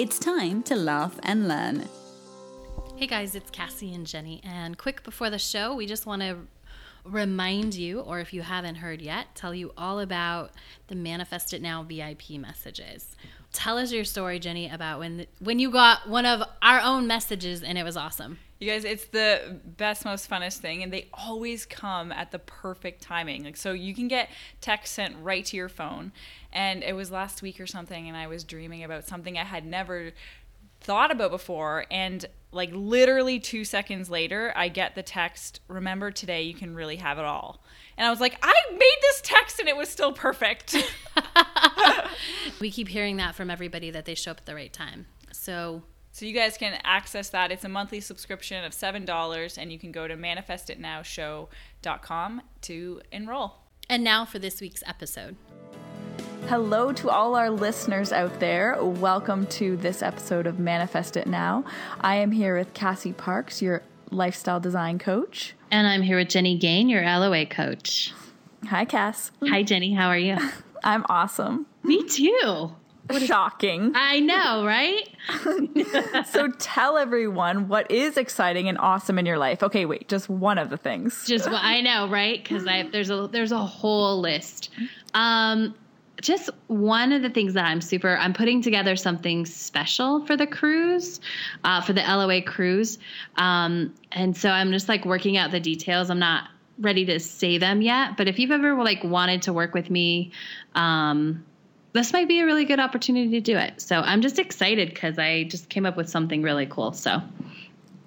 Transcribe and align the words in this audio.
It's 0.00 0.18
time 0.18 0.62
to 0.62 0.76
laugh 0.76 1.20
and 1.24 1.46
learn. 1.46 1.86
Hey 2.96 3.06
guys, 3.06 3.34
it's 3.34 3.50
Cassie 3.50 3.92
and 3.92 4.06
Jenny. 4.06 4.40
And 4.42 4.78
quick 4.78 5.02
before 5.02 5.28
the 5.28 5.38
show, 5.38 5.74
we 5.74 5.84
just 5.84 6.06
want 6.06 6.22
to 6.22 6.38
remind 7.04 7.74
you, 7.74 8.00
or 8.00 8.18
if 8.18 8.32
you 8.32 8.40
haven't 8.40 8.76
heard 8.76 9.02
yet, 9.02 9.34
tell 9.34 9.54
you 9.54 9.74
all 9.76 10.00
about 10.00 10.52
the 10.86 10.94
Manifest 10.94 11.52
It 11.52 11.60
Now 11.60 11.82
VIP 11.82 12.30
messages. 12.38 13.14
Tell 13.52 13.76
us 13.76 13.92
your 13.92 14.04
story, 14.04 14.38
Jenny, 14.38 14.70
about 14.70 15.00
when 15.00 15.26
when 15.38 15.58
you 15.58 15.70
got 15.70 16.08
one 16.08 16.24
of 16.24 16.48
our 16.62 16.80
own 16.80 17.06
messages 17.06 17.62
and 17.62 17.76
it 17.76 17.84
was 17.84 17.98
awesome. 17.98 18.38
You 18.60 18.70
guys, 18.70 18.84
it's 18.84 19.06
the 19.06 19.58
best, 19.64 20.04
most 20.04 20.28
funnest 20.28 20.58
thing, 20.58 20.82
and 20.82 20.92
they 20.92 21.08
always 21.14 21.64
come 21.64 22.12
at 22.12 22.30
the 22.30 22.38
perfect 22.38 23.02
timing. 23.02 23.42
Like, 23.42 23.56
so 23.56 23.72
you 23.72 23.94
can 23.94 24.06
get 24.06 24.28
text 24.60 24.92
sent 24.92 25.16
right 25.22 25.44
to 25.46 25.56
your 25.56 25.70
phone. 25.70 26.12
And 26.52 26.84
it 26.84 26.94
was 26.94 27.10
last 27.10 27.40
week 27.40 27.58
or 27.58 27.66
something, 27.66 28.06
and 28.06 28.16
I 28.16 28.26
was 28.26 28.44
dreaming 28.44 28.84
about 28.84 29.06
something 29.06 29.38
I 29.38 29.44
had 29.44 29.64
never 29.64 30.12
thought 30.80 31.10
about 31.10 31.30
before. 31.30 31.86
And 31.90 32.26
like 32.52 32.70
literally 32.72 33.38
two 33.38 33.64
seconds 33.64 34.10
later, 34.10 34.52
I 34.56 34.68
get 34.68 34.94
the 34.94 35.02
text, 35.02 35.60
Remember 35.68 36.10
today, 36.10 36.42
you 36.42 36.54
can 36.54 36.74
really 36.74 36.96
have 36.96 37.18
it 37.18 37.24
all. 37.24 37.62
And 37.96 38.06
I 38.06 38.10
was 38.10 38.20
like, 38.20 38.38
I 38.42 38.54
made 38.70 38.98
this 39.02 39.20
text 39.22 39.58
and 39.60 39.68
it 39.68 39.76
was 39.76 39.88
still 39.88 40.12
perfect. 40.12 40.76
we 42.60 42.70
keep 42.70 42.88
hearing 42.88 43.16
that 43.18 43.34
from 43.34 43.50
everybody 43.50 43.90
that 43.90 44.04
they 44.04 44.14
show 44.14 44.32
up 44.32 44.38
at 44.38 44.46
the 44.46 44.54
right 44.54 44.72
time. 44.72 45.06
So 45.32 45.82
so 46.12 46.26
you 46.26 46.32
guys 46.32 46.56
can 46.56 46.78
access 46.84 47.28
that. 47.30 47.50
It's 47.52 47.64
a 47.64 47.68
monthly 47.68 48.00
subscription 48.00 48.64
of 48.64 48.72
$7 48.72 49.58
and 49.58 49.72
you 49.72 49.78
can 49.78 49.92
go 49.92 50.08
to 50.08 50.16
manifestitnowshow.com 50.16 52.42
to 52.62 53.00
enroll. 53.12 53.54
And 53.88 54.04
now 54.04 54.24
for 54.24 54.38
this 54.38 54.60
week's 54.60 54.82
episode. 54.86 55.36
Hello 56.48 56.92
to 56.92 57.10
all 57.10 57.34
our 57.36 57.50
listeners 57.50 58.12
out 58.12 58.40
there. 58.40 58.82
Welcome 58.82 59.46
to 59.48 59.76
this 59.76 60.02
episode 60.02 60.46
of 60.46 60.58
Manifest 60.58 61.16
It 61.16 61.26
Now. 61.26 61.64
I 62.00 62.16
am 62.16 62.32
here 62.32 62.56
with 62.56 62.74
Cassie 62.74 63.12
Parks, 63.12 63.62
your 63.62 63.82
lifestyle 64.10 64.58
design 64.58 64.98
coach. 64.98 65.54
And 65.70 65.86
I'm 65.86 66.02
here 66.02 66.16
with 66.16 66.28
Jenny 66.28 66.58
Gain, 66.58 66.88
your 66.88 67.02
LOA 67.02 67.46
coach. 67.46 68.12
Hi, 68.66 68.84
Cass. 68.84 69.30
Hi, 69.44 69.62
Jenny. 69.62 69.94
How 69.94 70.08
are 70.08 70.18
you? 70.18 70.36
I'm 70.84 71.04
awesome. 71.08 71.66
Me 71.84 72.02
too. 72.08 72.72
Shocking. 73.18 73.92
I 73.94 74.20
know, 74.20 74.64
right? 74.64 75.08
so 76.26 76.48
tell 76.58 76.96
everyone 76.96 77.68
what 77.68 77.90
is 77.90 78.16
exciting 78.16 78.68
and 78.68 78.78
awesome 78.78 79.18
in 79.18 79.26
your 79.26 79.38
life. 79.38 79.62
Okay, 79.62 79.86
wait, 79.86 80.08
just 80.08 80.28
one 80.28 80.58
of 80.58 80.70
the 80.70 80.76
things. 80.76 81.24
Just 81.26 81.50
what 81.50 81.62
I 81.62 81.80
know, 81.80 82.08
right? 82.08 82.42
Because 82.42 82.66
I 82.66 82.84
there's 82.84 83.10
a 83.10 83.28
there's 83.30 83.52
a 83.52 83.58
whole 83.58 84.20
list. 84.20 84.70
Um, 85.14 85.74
just 86.20 86.50
one 86.66 87.12
of 87.12 87.22
the 87.22 87.30
things 87.30 87.54
that 87.54 87.64
I'm 87.64 87.80
super, 87.80 88.16
I'm 88.16 88.32
putting 88.32 88.62
together 88.62 88.96
something 88.96 89.46
special 89.46 90.24
for 90.26 90.36
the 90.36 90.46
cruise, 90.46 91.20
uh, 91.64 91.80
for 91.80 91.92
the 91.92 92.02
LOA 92.02 92.42
cruise. 92.42 92.98
Um, 93.36 93.94
and 94.12 94.36
so 94.36 94.50
I'm 94.50 94.70
just 94.72 94.88
like 94.88 95.04
working 95.04 95.36
out 95.36 95.50
the 95.50 95.60
details. 95.60 96.10
I'm 96.10 96.18
not 96.18 96.48
ready 96.78 97.04
to 97.06 97.20
say 97.20 97.58
them 97.58 97.82
yet, 97.82 98.16
but 98.16 98.28
if 98.28 98.38
you've 98.38 98.50
ever 98.50 98.74
like 98.82 99.02
wanted 99.04 99.42
to 99.42 99.52
work 99.52 99.74
with 99.74 99.90
me, 99.90 100.32
um, 100.74 101.44
this 101.92 102.12
might 102.12 102.28
be 102.28 102.40
a 102.40 102.44
really 102.44 102.64
good 102.64 102.80
opportunity 102.80 103.30
to 103.30 103.40
do 103.40 103.56
it. 103.56 103.80
So 103.80 104.00
I'm 104.00 104.22
just 104.22 104.38
excited 104.38 104.90
because 104.90 105.18
I 105.18 105.44
just 105.44 105.68
came 105.68 105.86
up 105.86 105.96
with 105.96 106.08
something 106.08 106.42
really 106.42 106.66
cool. 106.66 106.92
So 106.92 107.22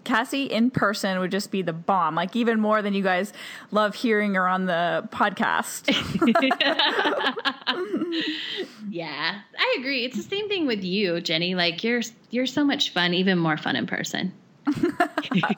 Cassie 0.03 0.45
in 0.45 0.69
person 0.69 1.19
would 1.19 1.31
just 1.31 1.51
be 1.51 1.61
the 1.61 1.73
bomb, 1.73 2.16
like 2.16 2.35
even 2.35 2.59
more 2.59 2.81
than 2.81 2.93
you 2.93 3.03
guys 3.03 3.33
love 3.72 3.95
hearing 3.95 4.35
her 4.35 4.47
on 4.47 4.66
the 4.66 5.07
podcast. 5.11 5.89
yeah, 8.89 9.39
I 9.57 9.75
agree. 9.79 10.05
It's 10.05 10.17
the 10.17 10.23
same 10.23 10.49
thing 10.49 10.66
with 10.66 10.83
you, 10.83 11.22
Jenny. 11.22 11.55
Like 11.55 11.83
you're 11.83 12.01
you're 12.31 12.45
so 12.45 12.63
much 12.63 12.91
fun, 12.91 13.13
even 13.13 13.38
more 13.38 13.57
fun 13.57 13.75
in 13.75 13.88
person. 13.88 14.33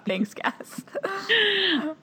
Thanks, 0.08 0.34
Cass. 0.34 0.84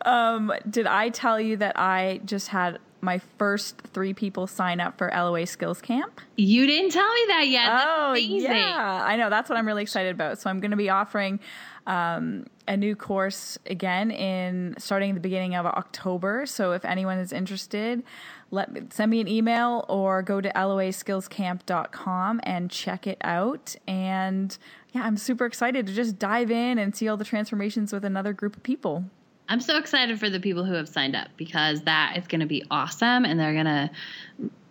Um, 0.05 0.53
did 0.71 0.87
I 0.87 1.09
tell 1.09 1.41
you 1.41 1.57
that 1.57 1.79
I 1.79 2.21
just 2.25 2.49
had 2.49 2.79
my 3.03 3.19
first 3.37 3.79
three 3.93 4.15
people 4.15 4.47
sign 4.47 4.81
up 4.81 4.97
for 4.97 5.11
LOA 5.13 5.45
Skills 5.45 5.81
Camp. 5.81 6.21
You 6.37 6.67
didn't 6.67 6.93
tell 6.93 7.13
me 7.13 7.21
that 7.29 7.49
yet. 7.49 7.67
That's 7.67 7.85
oh, 7.87 8.11
amazing. 8.13 8.51
yeah. 8.53 9.03
I 9.05 9.17
know. 9.17 9.29
That's 9.29 9.51
what 9.51 9.59
I'm 9.59 9.67
really 9.67 9.83
excited 9.83 10.15
about. 10.15 10.39
So 10.41 10.49
I'm 10.49 10.61
going 10.61 10.71
to 10.71 10.77
be 10.77 10.89
offering 10.89 11.41
um, 11.89 12.47
a 12.69 12.77
new 12.77 12.95
course 12.95 13.59
again 13.67 14.13
in 14.13 14.77
starting 14.79 15.15
the 15.15 15.21
beginning 15.21 15.57
of 15.57 15.67
October. 15.67 16.47
So 16.47 16.73
if 16.73 16.85
anyone 16.85 17.19
is 17.19 17.33
interested, 17.33 18.05
let 18.53 18.71
me, 18.73 18.83
send 18.91 19.11
me 19.11 19.21
an 19.21 19.27
email 19.27 19.85
or 19.89 20.23
go 20.23 20.41
to 20.41 20.51
loaskillscamp.com 20.51 22.41
and 22.45 22.71
check 22.71 23.09
it 23.09 23.19
out. 23.23 23.75
And 23.89 24.57
yeah, 24.93 25.03
I'm 25.03 25.17
super 25.17 25.45
excited 25.45 25.89
to 25.89 25.93
just 25.93 26.21
dive 26.21 26.53
in 26.53 26.79
and 26.79 26.95
see 26.95 27.09
all 27.09 27.17
the 27.17 27.25
transformations 27.25 27.93
with 27.93 28.05
another 28.05 28.33
group 28.33 28.57
of 28.57 28.63
people. 28.63 29.07
I'm 29.53 29.61
so 29.61 29.77
excited 29.77 30.19
for 30.19 30.31
the 30.31 30.41
people 30.41 30.65
who 30.65 30.73
have 30.73 30.89
signed 30.89 31.15
up 31.15 31.29
because 31.37 31.83
that 31.83 32.15
is 32.17 32.27
going 32.27 32.41
to 32.41 32.47
be 32.47 32.65
awesome 32.71 33.27
and 33.27 33.39
they're 33.39 33.53
going 33.53 33.67
to 33.67 33.91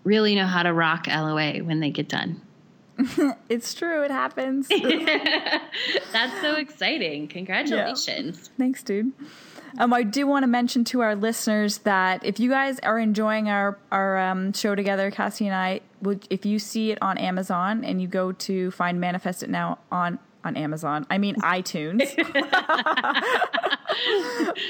really 0.03 0.33
know 0.33 0.47
how 0.47 0.63
to 0.63 0.73
rock 0.73 1.05
LOA 1.05 1.59
when 1.59 1.81
they 1.81 1.91
get 1.91 2.09
done. 2.09 2.41
it's 3.47 3.75
true. 3.75 4.01
It 4.01 4.09
happens. 4.09 4.67
That's 6.11 6.41
so 6.41 6.55
exciting. 6.55 7.27
Congratulations. 7.27 8.49
Yeah. 8.49 8.57
Thanks, 8.57 8.81
dude. 8.81 9.11
Um, 9.77 9.93
I 9.93 10.01
do 10.01 10.25
want 10.25 10.41
to 10.41 10.47
mention 10.47 10.83
to 10.85 11.01
our 11.01 11.15
listeners 11.15 11.77
that 11.79 12.25
if 12.25 12.39
you 12.39 12.49
guys 12.49 12.79
are 12.79 12.97
enjoying 12.97 13.49
our 13.49 13.77
our 13.91 14.17
um, 14.17 14.51
show 14.51 14.73
together, 14.73 15.11
Cassie 15.11 15.45
and 15.45 15.55
I, 15.55 15.81
if 16.31 16.43
you 16.43 16.57
see 16.57 16.89
it 16.91 16.97
on 17.03 17.19
Amazon 17.19 17.85
and 17.85 18.01
you 18.01 18.07
go 18.07 18.31
to 18.31 18.71
find 18.71 18.99
Manifest 18.99 19.43
It 19.43 19.51
Now 19.51 19.77
on 19.91 20.17
on 20.43 20.57
Amazon. 20.57 21.05
I 21.09 21.17
mean 21.17 21.35
iTunes. 21.35 22.01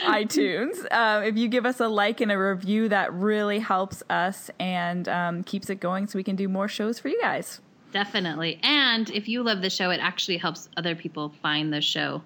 iTunes. 0.06 0.92
Um, 0.92 1.24
if 1.24 1.38
you 1.38 1.48
give 1.48 1.66
us 1.66 1.80
a 1.80 1.88
like 1.88 2.22
and 2.22 2.32
a 2.32 2.38
review, 2.38 2.90
that 2.90 3.14
really 3.14 3.60
helps 3.60 4.04
us 4.10 4.50
and 4.60 5.08
um, 5.08 5.44
keeps 5.44 5.70
it 5.70 5.80
going 5.80 6.08
so 6.08 6.18
we 6.18 6.24
can 6.24 6.36
do 6.36 6.48
more 6.48 6.68
shows 6.68 7.00
for 7.00 7.08
you 7.08 7.20
guys. 7.22 7.62
Definitely. 7.92 8.60
And 8.64 9.10
if 9.10 9.28
you 9.28 9.44
love 9.44 9.62
the 9.62 9.70
show, 9.70 9.90
it 9.90 10.00
actually 10.02 10.38
helps 10.38 10.70
other 10.78 10.96
people 10.96 11.34
find 11.42 11.74
the 11.74 11.82
show 11.82 12.22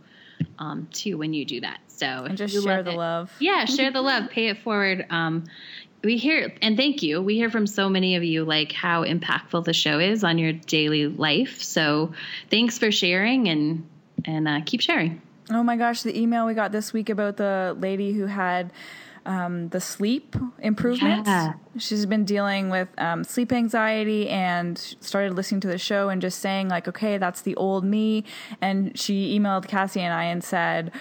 um, 0.59 0.87
too 0.91 1.17
when 1.17 1.33
you 1.33 1.45
do 1.45 1.61
that. 1.61 1.79
So 1.87 2.05
and 2.05 2.37
just 2.37 2.61
share 2.63 2.83
the 2.83 2.91
it, 2.91 2.97
love. 2.97 3.31
Yeah, 3.39 3.65
share 3.65 3.91
the 3.91 4.01
love. 4.01 4.29
Pay 4.29 4.49
it 4.49 4.59
forward. 4.59 5.05
Um, 5.09 5.45
we 6.05 6.17
hear 6.17 6.53
and 6.61 6.77
thank 6.77 7.03
you. 7.03 7.21
We 7.21 7.35
hear 7.35 7.49
from 7.49 7.67
so 7.67 7.89
many 7.89 8.15
of 8.15 8.23
you 8.23 8.45
like 8.45 8.71
how 8.71 9.03
impactful 9.03 9.65
the 9.65 9.73
show 9.73 9.99
is 9.99 10.23
on 10.23 10.37
your 10.37 10.53
daily 10.53 11.07
life. 11.07 11.61
So 11.61 12.13
thanks 12.49 12.77
for 12.77 12.91
sharing 12.91 13.49
and 13.49 13.85
and 14.23 14.47
uh, 14.47 14.61
keep 14.65 14.81
sharing. 14.81 15.21
Oh 15.49 15.63
my 15.63 15.75
gosh, 15.75 16.03
the 16.03 16.17
email 16.17 16.45
we 16.45 16.53
got 16.53 16.71
this 16.71 16.93
week 16.93 17.09
about 17.09 17.37
the 17.37 17.75
lady 17.79 18.13
who 18.13 18.25
had 18.27 18.71
um, 19.25 19.69
the 19.69 19.81
sleep 19.81 20.35
improvements. 20.59 21.27
Yeah. 21.27 21.53
She's 21.77 22.05
been 22.05 22.25
dealing 22.25 22.69
with 22.69 22.87
um, 22.97 23.23
sleep 23.23 23.51
anxiety 23.51 24.29
and 24.29 24.77
started 24.77 25.33
listening 25.33 25.61
to 25.61 25.67
the 25.67 25.77
show 25.77 26.09
and 26.09 26.21
just 26.21 26.39
saying 26.39 26.69
like, 26.69 26.87
okay, 26.87 27.17
that's 27.17 27.41
the 27.41 27.55
old 27.55 27.83
me. 27.83 28.23
And 28.61 28.97
she 28.97 29.37
emailed 29.37 29.67
Cassie 29.67 30.01
and 30.01 30.13
I 30.13 30.25
and 30.25 30.43
said 30.43 30.91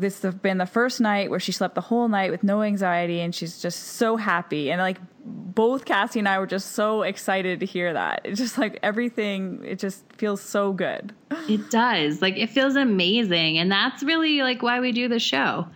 this 0.00 0.22
has 0.22 0.34
been 0.34 0.58
the 0.58 0.66
first 0.66 1.00
night 1.00 1.30
where 1.30 1.40
she 1.40 1.52
slept 1.52 1.74
the 1.74 1.80
whole 1.80 2.08
night 2.08 2.30
with 2.30 2.42
no 2.42 2.62
anxiety 2.62 3.20
and 3.20 3.34
she's 3.34 3.60
just 3.60 3.82
so 3.82 4.16
happy 4.16 4.70
and 4.70 4.80
like 4.80 4.98
both 5.24 5.84
Cassie 5.84 6.18
and 6.18 6.28
I 6.28 6.38
were 6.38 6.46
just 6.46 6.72
so 6.72 7.02
excited 7.02 7.60
to 7.60 7.66
hear 7.66 7.92
that. 7.92 8.20
It's 8.24 8.38
just 8.38 8.58
like 8.58 8.78
everything 8.82 9.62
it 9.64 9.78
just 9.78 10.04
feels 10.12 10.40
so 10.40 10.72
good. 10.72 11.14
It 11.48 11.70
does. 11.70 12.22
Like 12.22 12.36
it 12.36 12.50
feels 12.50 12.76
amazing 12.76 13.58
and 13.58 13.70
that's 13.70 14.02
really 14.02 14.42
like 14.42 14.62
why 14.62 14.80
we 14.80 14.92
do 14.92 15.08
the 15.08 15.18
show. 15.18 15.66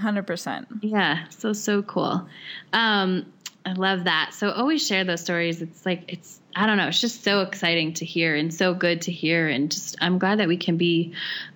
100%. 0.00 0.66
Yeah, 0.82 1.28
so 1.28 1.52
so 1.52 1.82
cool. 1.82 2.26
Um 2.72 3.26
I 3.68 3.72
love 3.72 4.04
that. 4.04 4.30
So 4.32 4.50
always 4.50 4.86
share 4.86 5.04
those 5.04 5.20
stories. 5.20 5.60
It's 5.60 5.84
like 5.84 6.04
it's 6.08 6.40
I 6.56 6.66
don't 6.66 6.78
know, 6.78 6.88
it's 6.88 7.00
just 7.00 7.22
so 7.22 7.42
exciting 7.42 7.92
to 7.94 8.04
hear 8.04 8.34
and 8.34 8.52
so 8.52 8.72
good 8.74 9.02
to 9.02 9.12
hear 9.12 9.48
and 9.48 9.70
just 9.70 9.96
I'm 10.00 10.18
glad 10.18 10.38
that 10.38 10.48
we 10.48 10.56
can 10.56 10.76
be 10.76 11.12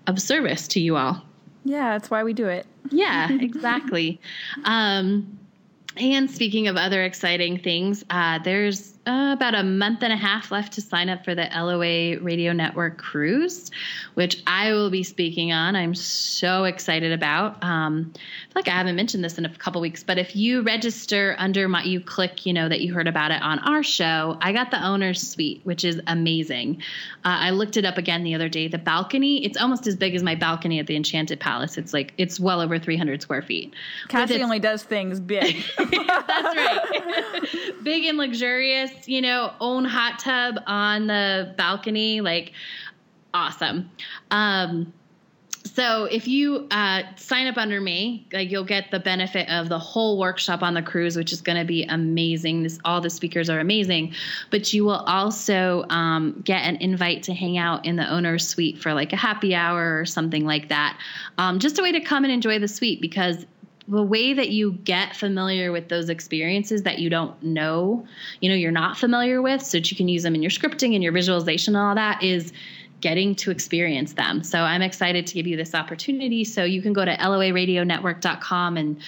of 0.06 0.20
service 0.20 0.68
to 0.68 0.80
you 0.80 0.96
all. 0.96 1.22
Yeah, 1.64 1.92
that's 1.92 2.10
why 2.10 2.22
we 2.22 2.34
do 2.34 2.48
it. 2.48 2.66
Yeah, 2.90 3.32
exactly. 3.40 4.20
um 4.64 5.38
and 5.96 6.30
speaking 6.30 6.68
of 6.68 6.76
other 6.76 7.02
exciting 7.04 7.58
things, 7.58 8.02
uh, 8.08 8.38
there's 8.38 8.91
uh, 9.04 9.32
about 9.32 9.54
a 9.54 9.64
month 9.64 10.02
and 10.04 10.12
a 10.12 10.16
half 10.16 10.52
left 10.52 10.74
to 10.74 10.80
sign 10.80 11.08
up 11.08 11.24
for 11.24 11.34
the 11.34 11.48
LOA 11.52 12.20
Radio 12.22 12.52
Network 12.52 12.98
cruise, 12.98 13.68
which 14.14 14.40
I 14.46 14.72
will 14.72 14.90
be 14.90 15.02
speaking 15.02 15.50
on. 15.50 15.74
I'm 15.74 15.94
so 15.94 16.64
excited 16.64 17.10
about. 17.10 17.62
Um, 17.64 18.12
I 18.14 18.18
feel 18.18 18.52
like 18.54 18.68
I 18.68 18.72
haven't 18.72 18.94
mentioned 18.94 19.24
this 19.24 19.38
in 19.38 19.44
a 19.44 19.54
couple 19.56 19.80
weeks, 19.80 20.04
but 20.04 20.18
if 20.18 20.36
you 20.36 20.62
register 20.62 21.34
under 21.38 21.66
my, 21.68 21.82
you 21.82 22.00
click, 22.00 22.46
you 22.46 22.52
know, 22.52 22.68
that 22.68 22.80
you 22.80 22.94
heard 22.94 23.08
about 23.08 23.32
it 23.32 23.42
on 23.42 23.58
our 23.60 23.82
show, 23.82 24.38
I 24.40 24.52
got 24.52 24.70
the 24.70 24.80
owner's 24.80 25.20
suite, 25.20 25.62
which 25.64 25.84
is 25.84 26.00
amazing. 26.06 26.76
Uh, 27.24 27.38
I 27.40 27.50
looked 27.50 27.76
it 27.76 27.84
up 27.84 27.98
again 27.98 28.22
the 28.22 28.36
other 28.36 28.48
day. 28.48 28.68
The 28.68 28.78
balcony, 28.78 29.44
it's 29.44 29.58
almost 29.58 29.88
as 29.88 29.96
big 29.96 30.14
as 30.14 30.22
my 30.22 30.36
balcony 30.36 30.78
at 30.78 30.86
the 30.86 30.94
Enchanted 30.94 31.40
Palace. 31.40 31.76
It's 31.76 31.92
like, 31.92 32.14
it's 32.18 32.38
well 32.38 32.60
over 32.60 32.78
300 32.78 33.20
square 33.20 33.42
feet. 33.42 33.74
Cassie 34.06 34.40
only 34.42 34.60
does 34.60 34.84
things 34.84 35.18
big. 35.18 35.56
That's 35.78 36.56
right. 36.56 37.48
big 37.82 38.04
and 38.04 38.16
luxurious 38.16 38.91
you 39.06 39.20
know, 39.20 39.52
own 39.60 39.84
hot 39.84 40.18
tub 40.18 40.56
on 40.66 41.06
the 41.06 41.54
balcony, 41.56 42.20
like 42.20 42.52
awesome. 43.34 43.90
Um, 44.30 44.92
so 45.64 46.04
if 46.04 46.26
you 46.26 46.66
uh, 46.70 47.02
sign 47.16 47.46
up 47.46 47.56
under 47.56 47.80
me, 47.80 48.26
like 48.32 48.50
you'll 48.50 48.64
get 48.64 48.90
the 48.90 48.98
benefit 48.98 49.48
of 49.48 49.68
the 49.68 49.78
whole 49.78 50.18
workshop 50.18 50.62
on 50.62 50.74
the 50.74 50.82
cruise, 50.82 51.16
which 51.16 51.32
is 51.32 51.40
going 51.40 51.58
to 51.58 51.64
be 51.64 51.84
amazing. 51.84 52.64
This, 52.64 52.78
all 52.84 53.00
the 53.00 53.10
speakers 53.10 53.48
are 53.48 53.60
amazing, 53.60 54.12
but 54.50 54.72
you 54.72 54.84
will 54.84 55.04
also 55.06 55.84
um, 55.88 56.42
get 56.44 56.62
an 56.64 56.76
invite 56.76 57.22
to 57.24 57.34
hang 57.34 57.58
out 57.58 57.86
in 57.86 57.96
the 57.96 58.08
owner's 58.10 58.46
suite 58.46 58.78
for 58.78 58.92
like 58.92 59.12
a 59.12 59.16
happy 59.16 59.54
hour 59.54 59.98
or 59.98 60.04
something 60.04 60.44
like 60.44 60.68
that. 60.68 60.98
Um, 61.38 61.58
just 61.58 61.78
a 61.78 61.82
way 61.82 61.92
to 61.92 62.00
come 62.00 62.24
and 62.24 62.32
enjoy 62.32 62.58
the 62.58 62.68
suite 62.68 63.00
because 63.00 63.46
the 63.88 64.02
way 64.02 64.32
that 64.32 64.50
you 64.50 64.72
get 64.84 65.16
familiar 65.16 65.72
with 65.72 65.88
those 65.88 66.08
experiences 66.08 66.82
that 66.82 66.98
you 66.98 67.10
don't 67.10 67.42
know, 67.42 68.06
you 68.40 68.48
know, 68.48 68.54
you're 68.54 68.70
not 68.70 68.96
familiar 68.96 69.42
with, 69.42 69.62
so 69.62 69.78
that 69.78 69.90
you 69.90 69.96
can 69.96 70.08
use 70.08 70.22
them 70.22 70.34
in 70.34 70.42
your 70.42 70.50
scripting 70.50 70.94
and 70.94 71.02
your 71.02 71.12
visualization 71.12 71.74
and 71.74 71.84
all 71.84 71.94
that 71.94 72.22
is 72.22 72.52
getting 73.00 73.34
to 73.34 73.50
experience 73.50 74.12
them. 74.12 74.42
So 74.44 74.60
I'm 74.60 74.82
excited 74.82 75.26
to 75.26 75.34
give 75.34 75.46
you 75.46 75.56
this 75.56 75.74
opportunity. 75.74 76.44
So 76.44 76.62
you 76.62 76.80
can 76.80 76.92
go 76.92 77.04
to 77.04 77.16
loaradionetwork.com 77.16 78.76
and 78.76 79.00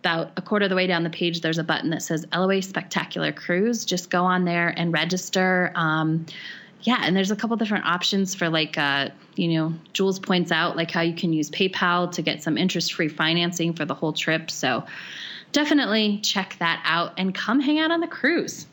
about 0.00 0.32
a 0.36 0.42
quarter 0.42 0.64
of 0.64 0.70
the 0.70 0.76
way 0.76 0.86
down 0.86 1.02
the 1.02 1.10
page, 1.10 1.40
there's 1.40 1.58
a 1.58 1.64
button 1.64 1.90
that 1.90 2.00
says 2.00 2.24
LOA 2.32 2.62
Spectacular 2.62 3.32
Cruise. 3.32 3.84
Just 3.84 4.08
go 4.08 4.24
on 4.24 4.44
there 4.44 4.68
and 4.76 4.92
register. 4.92 5.72
Um, 5.74 6.26
yeah, 6.86 7.00
and 7.02 7.16
there's 7.16 7.32
a 7.32 7.36
couple 7.36 7.56
different 7.56 7.84
options 7.84 8.32
for 8.32 8.48
like, 8.48 8.78
uh, 8.78 9.08
you 9.34 9.48
know, 9.48 9.74
Jules 9.92 10.20
points 10.20 10.52
out 10.52 10.76
like 10.76 10.88
how 10.88 11.00
you 11.00 11.14
can 11.14 11.32
use 11.32 11.50
PayPal 11.50 12.12
to 12.12 12.22
get 12.22 12.44
some 12.44 12.56
interest 12.56 12.94
free 12.94 13.08
financing 13.08 13.72
for 13.72 13.84
the 13.84 13.92
whole 13.92 14.12
trip. 14.12 14.52
So 14.52 14.84
definitely 15.50 16.20
check 16.22 16.54
that 16.60 16.80
out 16.84 17.12
and 17.18 17.34
come 17.34 17.58
hang 17.58 17.80
out 17.80 17.90
on 17.90 17.98
the 17.98 18.06
cruise. 18.06 18.66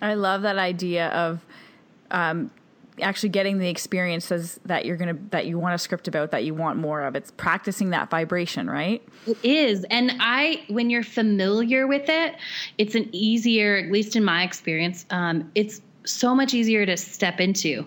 I 0.00 0.14
love 0.14 0.42
that 0.42 0.56
idea 0.56 1.08
of 1.08 1.44
um, 2.10 2.50
actually 3.02 3.28
getting 3.28 3.58
the 3.58 3.68
experiences 3.68 4.58
that 4.64 4.86
you're 4.86 4.96
gonna 4.96 5.18
that 5.28 5.44
you 5.44 5.58
want 5.58 5.74
to 5.74 5.78
script 5.78 6.08
about 6.08 6.30
that 6.30 6.44
you 6.44 6.54
want 6.54 6.78
more 6.78 7.02
of. 7.02 7.16
It's 7.16 7.32
practicing 7.32 7.90
that 7.90 8.08
vibration, 8.08 8.70
right? 8.70 9.06
It 9.26 9.36
is, 9.42 9.84
and 9.90 10.12
I 10.20 10.64
when 10.68 10.88
you're 10.88 11.02
familiar 11.02 11.86
with 11.86 12.08
it, 12.08 12.36
it's 12.78 12.94
an 12.94 13.10
easier, 13.12 13.76
at 13.76 13.90
least 13.90 14.16
in 14.16 14.24
my 14.24 14.42
experience, 14.42 15.04
um, 15.10 15.50
it's 15.54 15.82
so 16.08 16.34
much 16.34 16.54
easier 16.54 16.86
to 16.86 16.96
step 16.96 17.40
into. 17.40 17.86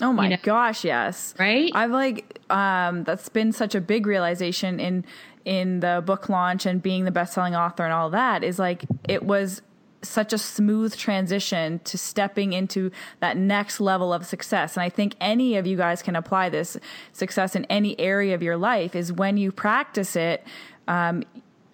Oh 0.00 0.12
my 0.12 0.24
you 0.24 0.30
know? 0.30 0.36
gosh, 0.42 0.84
yes. 0.84 1.34
Right? 1.38 1.70
I've 1.74 1.90
like 1.90 2.40
um 2.50 3.04
that's 3.04 3.28
been 3.28 3.52
such 3.52 3.74
a 3.74 3.80
big 3.80 4.06
realization 4.06 4.80
in 4.80 5.04
in 5.44 5.80
the 5.80 6.02
book 6.04 6.28
launch 6.28 6.66
and 6.66 6.82
being 6.82 7.04
the 7.04 7.10
best-selling 7.10 7.54
author 7.54 7.84
and 7.84 7.92
all 7.92 8.10
that 8.10 8.44
is 8.44 8.58
like 8.58 8.84
it 9.08 9.24
was 9.24 9.60
such 10.02 10.32
a 10.32 10.38
smooth 10.38 10.96
transition 10.96 11.80
to 11.84 11.96
stepping 11.96 12.52
into 12.52 12.90
that 13.20 13.36
next 13.36 13.80
level 13.80 14.12
of 14.12 14.26
success. 14.26 14.76
And 14.76 14.82
I 14.82 14.88
think 14.88 15.14
any 15.20 15.56
of 15.56 15.66
you 15.66 15.76
guys 15.76 16.02
can 16.02 16.16
apply 16.16 16.48
this 16.48 16.76
success 17.12 17.54
in 17.54 17.64
any 17.66 17.98
area 18.00 18.34
of 18.34 18.42
your 18.42 18.56
life 18.56 18.96
is 18.96 19.12
when 19.12 19.36
you 19.36 19.52
practice 19.52 20.16
it, 20.16 20.44
um, 20.88 21.22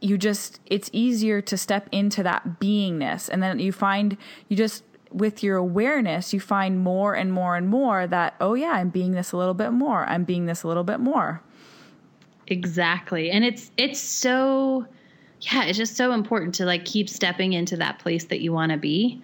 you 0.00 0.18
just, 0.18 0.60
it's 0.66 0.90
easier 0.92 1.40
to 1.40 1.56
step 1.56 1.88
into 1.90 2.22
that 2.22 2.60
beingness. 2.60 3.28
And 3.28 3.42
then 3.42 3.58
you 3.58 3.72
find, 3.72 4.16
you 4.48 4.56
just, 4.56 4.84
with 5.10 5.42
your 5.42 5.56
awareness, 5.56 6.32
you 6.32 6.40
find 6.40 6.80
more 6.80 7.14
and 7.14 7.32
more 7.32 7.56
and 7.56 7.68
more 7.68 8.06
that, 8.06 8.34
oh, 8.40 8.54
yeah, 8.54 8.72
I'm 8.72 8.90
being 8.90 9.12
this 9.12 9.32
a 9.32 9.36
little 9.36 9.54
bit 9.54 9.70
more. 9.70 10.04
I'm 10.04 10.24
being 10.24 10.46
this 10.46 10.62
a 10.62 10.68
little 10.68 10.84
bit 10.84 11.00
more. 11.00 11.42
Exactly. 12.46 13.30
And 13.30 13.44
it's, 13.44 13.70
it's 13.76 14.00
so, 14.00 14.86
yeah, 15.40 15.64
it's 15.64 15.78
just 15.78 15.96
so 15.96 16.12
important 16.12 16.54
to 16.56 16.64
like 16.64 16.84
keep 16.84 17.08
stepping 17.08 17.52
into 17.52 17.76
that 17.76 17.98
place 17.98 18.24
that 18.24 18.40
you 18.40 18.52
want 18.52 18.72
to 18.72 18.78
be. 18.78 19.22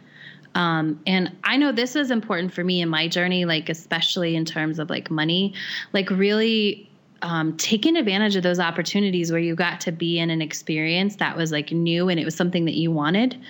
Um, 0.54 1.00
and 1.06 1.36
I 1.42 1.56
know 1.56 1.72
this 1.72 1.96
is 1.96 2.10
important 2.10 2.52
for 2.54 2.62
me 2.62 2.80
in 2.80 2.88
my 2.88 3.08
journey, 3.08 3.44
like, 3.44 3.68
especially 3.68 4.36
in 4.36 4.44
terms 4.44 4.78
of 4.78 4.88
like 4.88 5.10
money, 5.10 5.52
like, 5.92 6.10
really 6.10 6.88
um, 7.22 7.56
taking 7.56 7.96
advantage 7.96 8.36
of 8.36 8.42
those 8.42 8.60
opportunities 8.60 9.32
where 9.32 9.40
you 9.40 9.54
got 9.54 9.80
to 9.80 9.90
be 9.90 10.18
in 10.18 10.30
an 10.30 10.42
experience 10.42 11.16
that 11.16 11.36
was 11.36 11.50
like 11.50 11.72
new 11.72 12.08
and 12.08 12.20
it 12.20 12.24
was 12.24 12.34
something 12.34 12.66
that 12.66 12.74
you 12.74 12.92
wanted, 12.92 13.40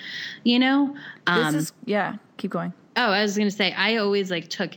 you 0.45 0.59
know? 0.59 0.97
Um, 1.27 1.53
this 1.53 1.65
is, 1.65 1.73
yeah, 1.85 2.17
keep 2.37 2.51
going. 2.51 2.73
Oh, 2.97 3.11
I 3.11 3.23
was 3.23 3.37
going 3.37 3.49
to 3.49 3.55
say, 3.55 3.73
I 3.73 3.97
always 3.97 4.31
like 4.31 4.49
took 4.49 4.73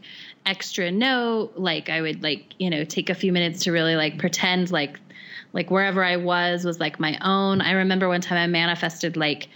extra 0.45 0.89
note. 0.91 1.53
Like, 1.55 1.89
I 1.89 2.01
would 2.01 2.23
like, 2.23 2.55
you 2.57 2.69
know, 2.69 2.83
take 2.83 3.09
a 3.09 3.15
few 3.15 3.31
minutes 3.31 3.63
to 3.63 3.71
really 3.71 3.95
like 3.95 4.17
pretend 4.17 4.71
like, 4.71 4.99
like 5.53 5.69
wherever 5.69 6.03
I 6.03 6.17
was 6.17 6.65
was 6.65 6.79
like 6.79 6.99
my 6.99 7.17
own. 7.21 7.61
I 7.61 7.71
remember 7.71 8.07
one 8.07 8.21
time 8.21 8.37
I 8.37 8.47
manifested 8.47 9.17
like, 9.17 9.49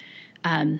um, 0.43 0.79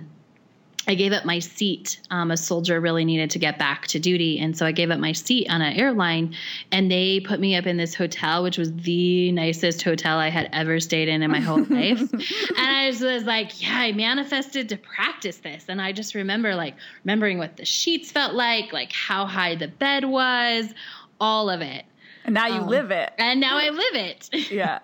I 0.87 0.95
gave 0.95 1.13
up 1.13 1.25
my 1.25 1.39
seat. 1.39 1.99
Um, 2.09 2.31
a 2.31 2.37
soldier 2.37 2.81
really 2.81 3.05
needed 3.05 3.29
to 3.31 3.39
get 3.39 3.59
back 3.59 3.87
to 3.87 3.99
duty. 3.99 4.39
And 4.39 4.57
so 4.57 4.65
I 4.65 4.71
gave 4.71 4.89
up 4.89 4.99
my 4.99 5.11
seat 5.11 5.47
on 5.49 5.61
an 5.61 5.73
airline 5.73 6.35
and 6.71 6.89
they 6.89 7.19
put 7.19 7.39
me 7.39 7.55
up 7.55 7.67
in 7.67 7.77
this 7.77 7.93
hotel, 7.93 8.43
which 8.43 8.57
was 8.57 8.73
the 8.73 9.31
nicest 9.31 9.83
hotel 9.83 10.17
I 10.17 10.29
had 10.29 10.49
ever 10.53 10.79
stayed 10.79 11.07
in 11.07 11.21
in 11.21 11.29
my 11.29 11.39
whole 11.39 11.59
life. 11.69 12.01
and 12.01 12.23
I 12.57 12.89
just 12.89 13.03
was 13.03 13.23
like, 13.23 13.61
yeah, 13.61 13.77
I 13.77 13.91
manifested 13.91 14.69
to 14.69 14.77
practice 14.77 15.37
this. 15.37 15.65
And 15.67 15.81
I 15.81 15.91
just 15.91 16.15
remember 16.15 16.55
like 16.55 16.75
remembering 17.03 17.37
what 17.37 17.57
the 17.57 17.65
sheets 17.65 18.11
felt 18.11 18.33
like, 18.33 18.73
like 18.73 18.91
how 18.91 19.25
high 19.25 19.55
the 19.55 19.67
bed 19.67 20.05
was, 20.05 20.73
all 21.19 21.49
of 21.49 21.61
it. 21.61 21.85
And 22.25 22.33
now 22.33 22.47
you 22.47 22.61
um, 22.61 22.67
live 22.67 22.91
it. 22.91 23.11
And 23.17 23.39
now 23.39 23.57
I 23.57 23.69
live 23.69 23.95
it. 23.95 24.51
yeah. 24.51 24.79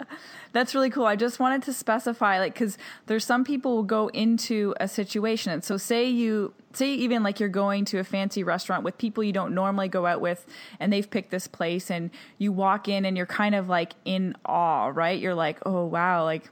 That's 0.53 0.73
really 0.73 0.89
cool. 0.89 1.05
I 1.05 1.15
just 1.15 1.39
wanted 1.39 1.63
to 1.63 1.73
specify, 1.73 2.39
like, 2.39 2.53
because 2.53 2.77
there's 3.05 3.25
some 3.25 3.43
people 3.43 3.75
will 3.75 3.83
go 3.83 4.07
into 4.09 4.73
a 4.79 4.87
situation. 4.87 5.51
And 5.51 5.63
so, 5.63 5.77
say 5.77 6.07
you, 6.09 6.53
say 6.73 6.93
even 6.93 7.23
like 7.23 7.39
you're 7.39 7.49
going 7.49 7.85
to 7.85 7.99
a 7.99 8.03
fancy 8.03 8.43
restaurant 8.43 8.83
with 8.83 8.97
people 8.97 9.23
you 9.23 9.33
don't 9.33 9.53
normally 9.53 9.87
go 9.87 10.05
out 10.05 10.21
with, 10.21 10.45
and 10.79 10.91
they've 10.91 11.09
picked 11.09 11.31
this 11.31 11.47
place, 11.47 11.91
and 11.91 12.09
you 12.37 12.51
walk 12.51 12.87
in 12.87 13.05
and 13.05 13.17
you're 13.17 13.25
kind 13.25 13.55
of 13.55 13.67
like 13.69 13.93
in 14.05 14.35
awe, 14.45 14.87
right? 14.87 15.19
You're 15.19 15.35
like, 15.35 15.59
oh, 15.65 15.85
wow, 15.85 16.23
like, 16.23 16.49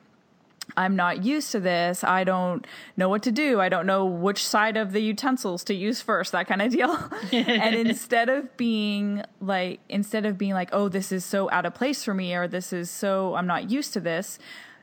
I'm 0.77 0.95
not 0.95 1.23
used 1.23 1.51
to 1.51 1.59
this. 1.59 2.03
I 2.03 2.23
don't 2.23 2.65
know 2.97 3.07
what 3.09 3.23
to 3.23 3.31
do. 3.31 3.61
I 3.61 3.69
don't 3.69 3.85
know 3.85 4.05
which 4.05 4.45
side 4.45 4.77
of 4.77 4.91
the 4.91 5.01
utensils 5.01 5.63
to 5.65 5.73
use 5.73 6.01
first, 6.01 6.31
that 6.31 6.47
kind 6.47 6.61
of 6.61 6.71
deal. 6.71 6.97
and 7.31 7.75
instead 7.75 8.29
of 8.29 8.55
being 8.57 9.23
like, 9.39 9.79
instead 9.89 10.25
of 10.25 10.37
being 10.37 10.53
like, 10.53 10.69
oh, 10.73 10.89
this 10.89 11.11
is 11.11 11.23
so 11.23 11.49
out 11.51 11.65
of 11.65 11.73
place 11.73 12.03
for 12.03 12.13
me, 12.13 12.33
or 12.35 12.47
this 12.47 12.73
is 12.73 12.89
so, 12.89 13.35
I'm 13.35 13.47
not 13.47 13.69
used 13.69 13.93
to 13.93 13.99
this, 13.99 14.39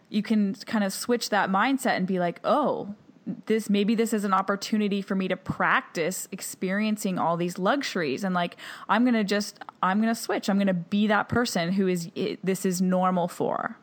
you 0.08 0.22
can 0.22 0.54
kind 0.54 0.84
of 0.84 0.92
switch 0.92 1.30
that 1.30 1.50
mindset 1.50 1.96
and 1.96 2.06
be 2.06 2.18
like, 2.18 2.40
oh, 2.44 2.94
this 3.46 3.70
maybe 3.70 3.94
this 3.94 4.12
is 4.12 4.24
an 4.24 4.32
opportunity 4.32 5.00
for 5.00 5.14
me 5.14 5.28
to 5.28 5.36
practice 5.36 6.26
experiencing 6.32 7.18
all 7.18 7.36
these 7.36 7.56
luxuries 7.56 8.24
and 8.24 8.34
like 8.34 8.56
i'm 8.88 9.04
gonna 9.04 9.22
just 9.22 9.60
i'm 9.82 10.00
gonna 10.00 10.14
switch 10.14 10.50
i'm 10.50 10.58
gonna 10.58 10.74
be 10.74 11.06
that 11.06 11.28
person 11.28 11.72
who 11.72 11.86
is 11.86 12.10
it, 12.14 12.44
this 12.44 12.66
is 12.66 12.82
normal 12.82 13.28
for 13.28 13.78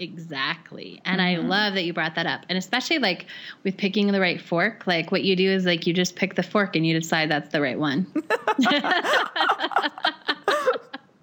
Exactly. 0.00 1.00
And 1.04 1.20
mm-hmm. 1.20 1.44
I 1.44 1.46
love 1.46 1.74
that 1.74 1.84
you 1.84 1.92
brought 1.92 2.14
that 2.16 2.26
up. 2.26 2.46
And 2.48 2.56
especially 2.56 2.98
like 2.98 3.26
with 3.62 3.76
picking 3.76 4.10
the 4.10 4.20
right 4.20 4.40
fork, 4.40 4.86
like 4.86 5.12
what 5.12 5.22
you 5.22 5.36
do 5.36 5.48
is 5.48 5.66
like 5.66 5.86
you 5.86 5.92
just 5.92 6.16
pick 6.16 6.34
the 6.34 6.42
fork 6.42 6.74
and 6.74 6.86
you 6.86 6.98
decide 6.98 7.30
that's 7.30 7.52
the 7.52 7.60
right 7.60 7.78
one. 7.78 8.06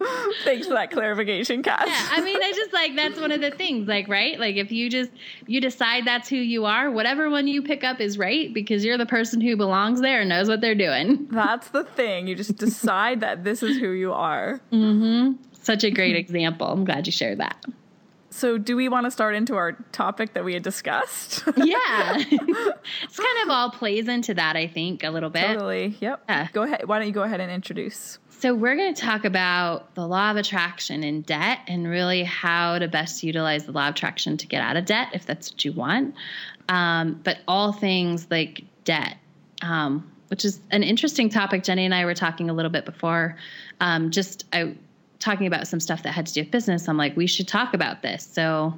Thanks 0.43 0.67
for 0.67 0.73
that 0.73 0.91
clarification, 0.91 1.63
Cass. 1.63 1.87
Yeah, 1.87 2.07
I 2.11 2.21
mean, 2.21 2.41
I 2.41 2.51
just 2.53 2.71
like 2.71 2.95
that's 2.95 3.19
one 3.19 3.31
of 3.31 3.41
the 3.41 3.51
things, 3.51 3.87
like, 3.87 4.07
right? 4.07 4.39
Like, 4.39 4.55
if 4.55 4.71
you 4.71 4.89
just 4.89 5.09
you 5.47 5.59
decide 5.59 6.05
that's 6.05 6.29
who 6.29 6.35
you 6.35 6.65
are, 6.65 6.91
whatever 6.91 7.29
one 7.29 7.47
you 7.47 7.63
pick 7.63 7.83
up 7.83 7.99
is 7.99 8.17
right 8.17 8.53
because 8.53 8.85
you're 8.85 8.97
the 8.97 9.07
person 9.07 9.41
who 9.41 9.57
belongs 9.57 9.99
there 9.99 10.21
and 10.21 10.29
knows 10.29 10.47
what 10.47 10.61
they're 10.61 10.75
doing. 10.75 11.27
That's 11.31 11.69
the 11.69 11.83
thing. 11.83 12.27
You 12.27 12.35
just 12.35 12.57
decide 12.57 13.21
that 13.21 13.43
this 13.43 13.63
is 13.63 13.77
who 13.77 13.91
you 13.91 14.13
are. 14.13 14.61
Mm-hmm. 14.71 15.43
Such 15.61 15.83
a 15.83 15.91
great 15.91 16.15
example. 16.15 16.67
I'm 16.67 16.85
glad 16.85 17.07
you 17.07 17.11
shared 17.11 17.39
that. 17.39 17.65
So, 18.37 18.59
do 18.59 18.75
we 18.75 18.87
want 18.87 19.05
to 19.05 19.11
start 19.11 19.33
into 19.33 19.55
our 19.55 19.71
topic 19.91 20.33
that 20.33 20.45
we 20.45 20.53
had 20.53 20.61
discussed? 20.61 21.43
yeah. 21.57 22.17
it's 22.17 23.17
kind 23.17 23.43
of 23.43 23.49
all 23.49 23.71
plays 23.71 24.07
into 24.07 24.35
that, 24.35 24.55
I 24.55 24.67
think, 24.67 25.03
a 25.03 25.09
little 25.09 25.31
bit. 25.31 25.47
Totally. 25.47 25.97
Yep. 25.99 26.23
Yeah. 26.29 26.47
Go 26.53 26.61
ahead. 26.61 26.87
Why 26.87 26.99
don't 26.99 27.07
you 27.07 27.13
go 27.13 27.23
ahead 27.23 27.39
and 27.39 27.51
introduce? 27.51 28.19
So, 28.29 28.53
we're 28.53 28.75
going 28.75 28.93
to 28.93 29.01
talk 29.01 29.25
about 29.25 29.95
the 29.95 30.07
law 30.07 30.29
of 30.29 30.37
attraction 30.37 31.03
in 31.03 31.23
debt 31.23 31.61
and 31.67 31.87
really 31.87 32.23
how 32.23 32.77
to 32.77 32.87
best 32.87 33.23
utilize 33.23 33.65
the 33.65 33.71
law 33.71 33.87
of 33.87 33.95
attraction 33.95 34.37
to 34.37 34.45
get 34.45 34.61
out 34.61 34.77
of 34.77 34.85
debt 34.85 35.07
if 35.13 35.25
that's 35.25 35.51
what 35.51 35.65
you 35.65 35.71
want. 35.71 36.13
Um, 36.69 37.19
but 37.23 37.39
all 37.47 37.71
things 37.71 38.27
like 38.29 38.63
debt 38.83 39.17
um, 39.63 40.11
which 40.27 40.45
is 40.45 40.59
an 40.71 40.83
interesting 40.83 41.29
topic. 41.29 41.63
Jenny 41.63 41.85
and 41.85 41.95
I 41.95 42.05
were 42.05 42.13
talking 42.13 42.49
a 42.49 42.53
little 42.53 42.71
bit 42.71 42.85
before, 42.85 43.37
um, 43.79 44.11
just 44.11 44.45
I 44.53 44.75
talking 45.19 45.47
about 45.47 45.67
some 45.67 45.79
stuff 45.79 46.03
that 46.03 46.11
had 46.11 46.25
to 46.27 46.33
do 46.33 46.41
with 46.41 46.51
business. 46.51 46.87
I'm 46.87 46.97
like, 46.97 47.15
we 47.15 47.27
should 47.27 47.47
talk 47.47 47.73
about 47.73 48.01
this. 48.01 48.27
So, 48.31 48.77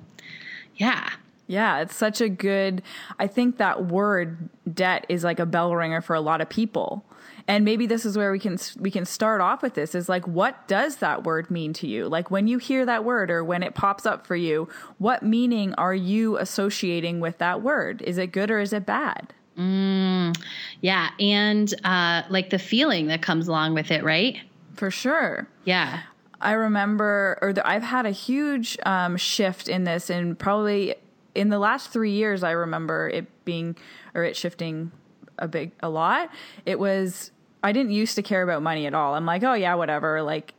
yeah. 0.75 1.10
Yeah, 1.48 1.81
it's 1.81 1.96
such 1.96 2.22
a 2.22 2.29
good. 2.29 2.84
I 3.17 3.25
think 3.25 3.58
that 3.58 3.88
word 3.88 4.50
debt 4.72 5.05
is 5.10 5.24
like 5.24 5.39
a 5.39 5.48
bell 5.48 5.75
ringer 5.75 6.00
for 6.00 6.15
a 6.15 6.22
lot 6.22 6.41
of 6.41 6.50
people. 6.50 7.03
And 7.48 7.65
maybe 7.65 7.88
this 7.88 8.05
is 8.05 8.15
where 8.15 8.31
we 8.31 8.38
can 8.38 8.60
we 8.77 8.91
can 8.91 9.05
start 9.05 9.41
off 9.41 9.63
with 9.63 9.74
this 9.74 9.96
is 9.96 10.08
like 10.08 10.27
what 10.27 10.67
does 10.67 10.98
that 10.98 11.24
word 11.24 11.50
mean 11.50 11.74
to 11.74 11.88
you? 11.88 12.08
Like 12.08 12.29
when 12.29 12.48
you 12.48 12.60
hear 12.60 12.86
that 12.86 13.03
word 13.03 13.31
or 13.31 13.43
when 13.43 13.63
it 13.63 13.74
pops 13.74 14.05
up 14.05 14.27
for 14.27 14.36
you, 14.36 14.69
what 15.00 15.24
meaning 15.24 15.74
are 15.74 15.96
you 15.96 16.38
associating 16.38 17.19
with 17.19 17.39
that 17.39 17.63
word? 17.63 18.03
Is 18.03 18.19
it 18.19 18.27
good 18.27 18.51
or 18.51 18.60
is 18.60 18.72
it 18.72 18.86
bad? 18.86 19.34
Mm, 19.58 20.39
yeah, 20.81 21.10
and 21.19 21.74
uh, 21.84 22.22
like 22.29 22.51
the 22.51 22.60
feeling 22.60 23.08
that 23.08 23.24
comes 23.24 23.48
along 23.48 23.74
with 23.74 23.89
it, 23.89 24.03
right? 24.03 24.38
For 24.75 24.91
sure. 24.91 25.48
Yeah. 25.65 26.03
I 26.41 26.53
remember, 26.53 27.38
or 27.41 27.53
the, 27.53 27.67
I've 27.67 27.84
had 27.84 28.05
a 28.05 28.12
huge 28.12 28.77
um, 28.86 29.17
shift 29.17 29.67
in 29.67 29.84
this, 29.84 30.10
and 30.10 30.38
probably 30.38 30.96
in 31.36 31.50
the 31.50 31.60
last 31.60 31.91
three 31.91 32.12
years, 32.12 32.43
I 32.43 32.51
remember 32.51 33.10
it 33.10 33.27
being 33.46 33.75
or 34.13 34.24
it 34.24 34.36
shifting 34.36 34.91
a 35.38 35.48
big 35.48 35.72
a 35.81 35.89
lot. 35.89 36.29
It 36.65 36.79
was 36.79 37.31
I 37.63 37.72
didn't 37.72 37.91
used 37.91 38.15
to 38.15 38.22
care 38.22 38.43
about 38.43 38.62
money 38.62 38.86
at 38.86 38.93
all. 38.93 39.15
I'm 39.15 39.25
like, 39.25 39.43
oh 39.43 39.53
yeah, 39.53 39.75
whatever. 39.75 40.22
Like 40.22 40.53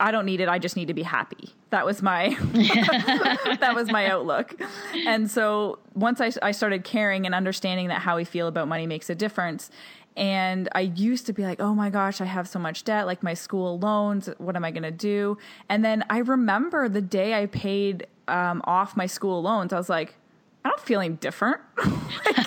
I 0.00 0.10
don't 0.10 0.26
need 0.26 0.40
it. 0.40 0.48
I 0.48 0.58
just 0.58 0.76
need 0.76 0.88
to 0.88 0.94
be 0.94 1.02
happy. 1.02 1.54
That 1.70 1.86
was 1.86 2.02
my 2.02 2.36
that 3.60 3.72
was 3.74 3.90
my 3.90 4.06
outlook. 4.08 4.54
And 5.06 5.30
so 5.30 5.78
once 5.94 6.20
I, 6.20 6.32
I 6.42 6.50
started 6.52 6.84
caring 6.84 7.24
and 7.24 7.34
understanding 7.34 7.88
that 7.88 8.00
how 8.00 8.16
we 8.16 8.24
feel 8.24 8.48
about 8.48 8.68
money 8.68 8.86
makes 8.86 9.08
a 9.10 9.14
difference. 9.14 9.70
And 10.16 10.68
I 10.74 10.80
used 10.80 11.26
to 11.26 11.32
be 11.32 11.42
like, 11.42 11.60
oh 11.60 11.74
my 11.74 11.88
gosh, 11.88 12.20
I 12.20 12.26
have 12.26 12.46
so 12.48 12.58
much 12.58 12.84
debt, 12.84 13.06
like 13.06 13.22
my 13.22 13.34
school 13.34 13.78
loans. 13.78 14.28
What 14.38 14.56
am 14.56 14.64
I 14.64 14.70
going 14.70 14.82
to 14.82 14.90
do? 14.90 15.38
And 15.68 15.84
then 15.84 16.04
I 16.10 16.18
remember 16.18 16.88
the 16.88 17.00
day 17.00 17.40
I 17.40 17.46
paid 17.46 18.06
um, 18.28 18.62
off 18.64 18.96
my 18.96 19.06
school 19.06 19.42
loans, 19.42 19.72
I 19.72 19.76
was 19.76 19.88
like, 19.88 20.14
I 20.64 20.68
don't 20.68 20.80
feel 20.80 21.00
any 21.00 21.14
different. 21.14 21.60
like, 22.24 22.46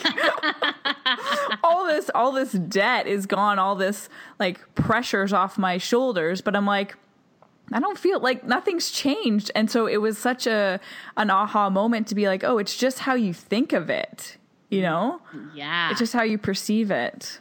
all 1.63 1.85
this, 1.85 2.09
all 2.15 2.31
this 2.31 2.53
debt 2.53 3.07
is 3.07 3.25
gone. 3.25 3.59
All 3.59 3.75
this 3.75 4.09
like 4.39 4.73
pressures 4.75 5.33
off 5.33 5.57
my 5.57 5.77
shoulders, 5.77 6.41
but 6.41 6.55
I'm 6.55 6.65
like, 6.65 6.95
I 7.73 7.79
don't 7.79 7.97
feel 7.97 8.19
like 8.19 8.43
nothing's 8.43 8.91
changed. 8.91 9.51
And 9.55 9.69
so 9.69 9.87
it 9.87 9.97
was 9.97 10.17
such 10.17 10.47
a 10.47 10.79
an 11.17 11.29
aha 11.29 11.69
moment 11.69 12.07
to 12.07 12.15
be 12.15 12.27
like, 12.27 12.43
oh, 12.43 12.57
it's 12.57 12.77
just 12.77 12.99
how 12.99 13.15
you 13.15 13.33
think 13.33 13.73
of 13.73 13.89
it, 13.89 14.37
you 14.69 14.81
know? 14.81 15.19
Yeah. 15.53 15.89
It's 15.89 15.99
just 15.99 16.13
how 16.13 16.23
you 16.23 16.37
perceive 16.37 16.91
it. 16.91 17.39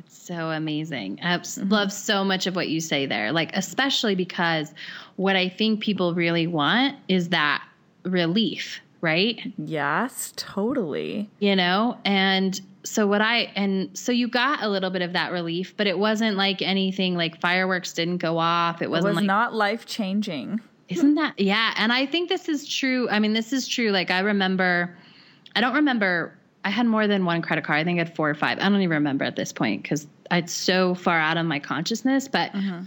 It's 0.00 0.16
so 0.16 0.50
amazing. 0.50 1.18
I 1.22 1.36
mm-hmm. 1.36 1.68
love 1.68 1.92
so 1.92 2.24
much 2.24 2.46
of 2.46 2.56
what 2.56 2.68
you 2.68 2.80
say 2.80 3.04
there. 3.04 3.32
Like 3.32 3.54
especially 3.54 4.14
because 4.14 4.72
what 5.16 5.36
I 5.36 5.50
think 5.50 5.80
people 5.80 6.14
really 6.14 6.46
want 6.46 6.96
is 7.08 7.28
that 7.28 7.62
relief, 8.04 8.80
right? 9.02 9.38
Yes, 9.58 10.32
totally. 10.36 11.28
You 11.38 11.54
know, 11.54 11.98
and 12.06 12.58
so 12.82 13.06
what 13.06 13.20
I 13.20 13.52
and 13.54 13.90
so 13.96 14.10
you 14.10 14.26
got 14.26 14.62
a 14.62 14.70
little 14.70 14.88
bit 14.88 15.02
of 15.02 15.12
that 15.12 15.32
relief, 15.32 15.76
but 15.76 15.86
it 15.86 15.98
wasn't 15.98 16.38
like 16.38 16.62
anything 16.62 17.14
like 17.14 17.38
fireworks 17.38 17.92
didn't 17.92 18.18
go 18.18 18.38
off. 18.38 18.80
It 18.80 18.90
wasn't 18.90 19.08
it 19.08 19.10
was 19.10 19.16
like 19.16 19.26
not 19.26 19.52
life 19.52 19.84
changing. 19.84 20.62
Isn't 20.88 21.16
that 21.16 21.38
yeah? 21.38 21.74
And 21.76 21.92
I 21.92 22.06
think 22.06 22.30
this 22.30 22.48
is 22.48 22.66
true. 22.66 23.06
I 23.10 23.18
mean, 23.18 23.34
this 23.34 23.52
is 23.52 23.68
true. 23.68 23.90
Like 23.90 24.10
I 24.10 24.20
remember, 24.20 24.96
I 25.54 25.60
don't 25.60 25.74
remember. 25.74 26.34
I 26.64 26.70
had 26.70 26.86
more 26.86 27.06
than 27.06 27.24
one 27.24 27.42
credit 27.42 27.64
card. 27.64 27.78
I 27.78 27.84
think 27.84 27.98
I 27.98 28.04
had 28.04 28.14
four 28.14 28.28
or 28.28 28.34
five. 28.34 28.58
I 28.58 28.68
don't 28.68 28.76
even 28.76 28.90
remember 28.90 29.24
at 29.24 29.36
this 29.36 29.52
point 29.52 29.82
because 29.82 30.06
it's 30.30 30.52
so 30.52 30.94
far 30.94 31.18
out 31.18 31.36
of 31.36 31.46
my 31.46 31.58
consciousness. 31.58 32.28
But 32.28 32.52
mm-hmm. 32.52 32.84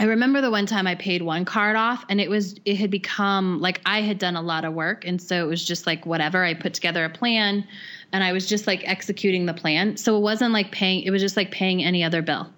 I 0.00 0.04
remember 0.04 0.40
the 0.40 0.50
one 0.50 0.66
time 0.66 0.86
I 0.86 0.94
paid 0.94 1.22
one 1.22 1.44
card 1.44 1.76
off 1.76 2.04
and 2.08 2.20
it 2.20 2.28
was 2.28 2.56
it 2.64 2.76
had 2.76 2.90
become 2.90 3.60
like 3.60 3.80
I 3.86 4.00
had 4.00 4.18
done 4.18 4.36
a 4.36 4.42
lot 4.42 4.64
of 4.64 4.72
work 4.72 5.04
and 5.04 5.20
so 5.20 5.44
it 5.44 5.46
was 5.46 5.64
just 5.64 5.86
like 5.86 6.06
whatever 6.06 6.42
I 6.42 6.54
put 6.54 6.74
together 6.74 7.04
a 7.04 7.10
plan 7.10 7.64
and 8.12 8.24
I 8.24 8.32
was 8.32 8.48
just 8.48 8.66
like 8.66 8.82
executing 8.84 9.46
the 9.46 9.54
plan. 9.54 9.96
So 9.96 10.16
it 10.16 10.20
wasn't 10.20 10.52
like 10.52 10.72
paying, 10.72 11.02
it 11.02 11.10
was 11.10 11.22
just 11.22 11.36
like 11.36 11.50
paying 11.50 11.84
any 11.84 12.02
other 12.02 12.22
bill. 12.22 12.50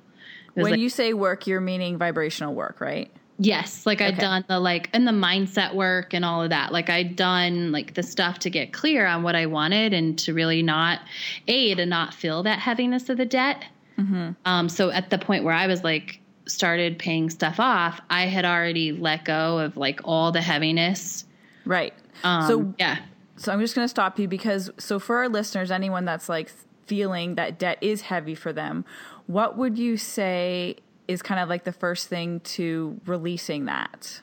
When 0.55 0.71
like, 0.71 0.81
you 0.81 0.89
say 0.89 1.13
work, 1.13 1.47
you're 1.47 1.61
meaning 1.61 1.99
vibrational 1.99 2.55
work, 2.55 2.81
right? 2.81 3.11
Yes, 3.39 3.85
like 3.85 4.01
I'd 4.01 4.19
done 4.19 4.45
the 4.49 4.61
like 4.61 4.89
and 4.93 5.07
the 5.09 5.13
mindset 5.13 5.75
work 5.75 6.15
and 6.15 6.25
all 6.25 6.43
of 6.43 6.51
that. 6.51 6.73
Like 6.73 6.89
I'd 6.89 7.17
done 7.17 7.73
like 7.73 7.95
the 7.95 8.03
stuff 8.03 8.39
to 8.41 8.51
get 8.51 8.73
clear 8.73 9.07
on 9.07 9.25
what 9.25 9.35
I 9.35 9.47
wanted 9.47 9.93
and 9.93 10.17
to 10.21 10.33
really 10.33 10.63
not 10.63 11.01
a 11.49 11.75
to 11.75 11.85
not 11.85 12.15
feel 12.15 12.45
that 12.45 12.61
heaviness 12.61 13.09
of 13.09 13.17
the 13.17 13.27
debt. 13.27 13.65
Mm-hmm. 13.99 14.31
Um, 14.45 14.69
so 14.69 14.91
at 14.91 15.11
the 15.11 15.19
point 15.19 15.43
where 15.43 15.55
I 15.55 15.67
was 15.67 15.83
like 15.83 16.21
started 16.47 16.99
paying 16.99 17.29
stuff 17.29 17.59
off, 17.59 18.01
I 18.09 18.27
had 18.27 18.45
already 18.45 18.93
let 18.93 19.25
go 19.25 19.59
of 19.59 19.77
like 19.77 20.01
all 20.05 20.31
the 20.31 20.43
heaviness. 20.43 21.25
Right. 21.65 21.95
Um, 22.23 22.47
so 22.47 22.75
yeah, 22.79 22.99
so 23.37 23.53
I'm 23.53 23.61
just 23.61 23.75
going 23.75 23.85
to 23.85 23.89
stop 23.89 24.19
you 24.19 24.29
because 24.29 24.71
so 24.79 24.99
for 24.99 25.19
our 25.19 25.29
listeners, 25.29 25.71
anyone 25.71 26.05
that's 26.05 26.29
like 26.29 26.53
feeling 26.87 27.35
that 27.35 27.59
debt 27.59 27.79
is 27.81 28.03
heavy 28.03 28.35
for 28.35 28.53
them, 28.53 28.85
what 29.27 29.57
would 29.57 29.77
you 29.77 29.97
say 29.97 30.77
is 31.09 31.23
kind 31.23 31.41
of 31.41 31.49
like 31.49 31.65
the 31.65 31.73
first 31.73 32.09
thing 32.09 32.41
to 32.41 33.01
releasing 33.07 33.67
that? 33.67 34.21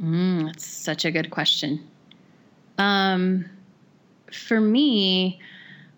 Mm, 0.00 0.46
that's 0.46 0.64
such 0.64 1.04
a 1.04 1.10
good 1.10 1.30
question. 1.30 1.86
Um, 2.78 3.44
for 4.32 4.60
me, 4.60 5.40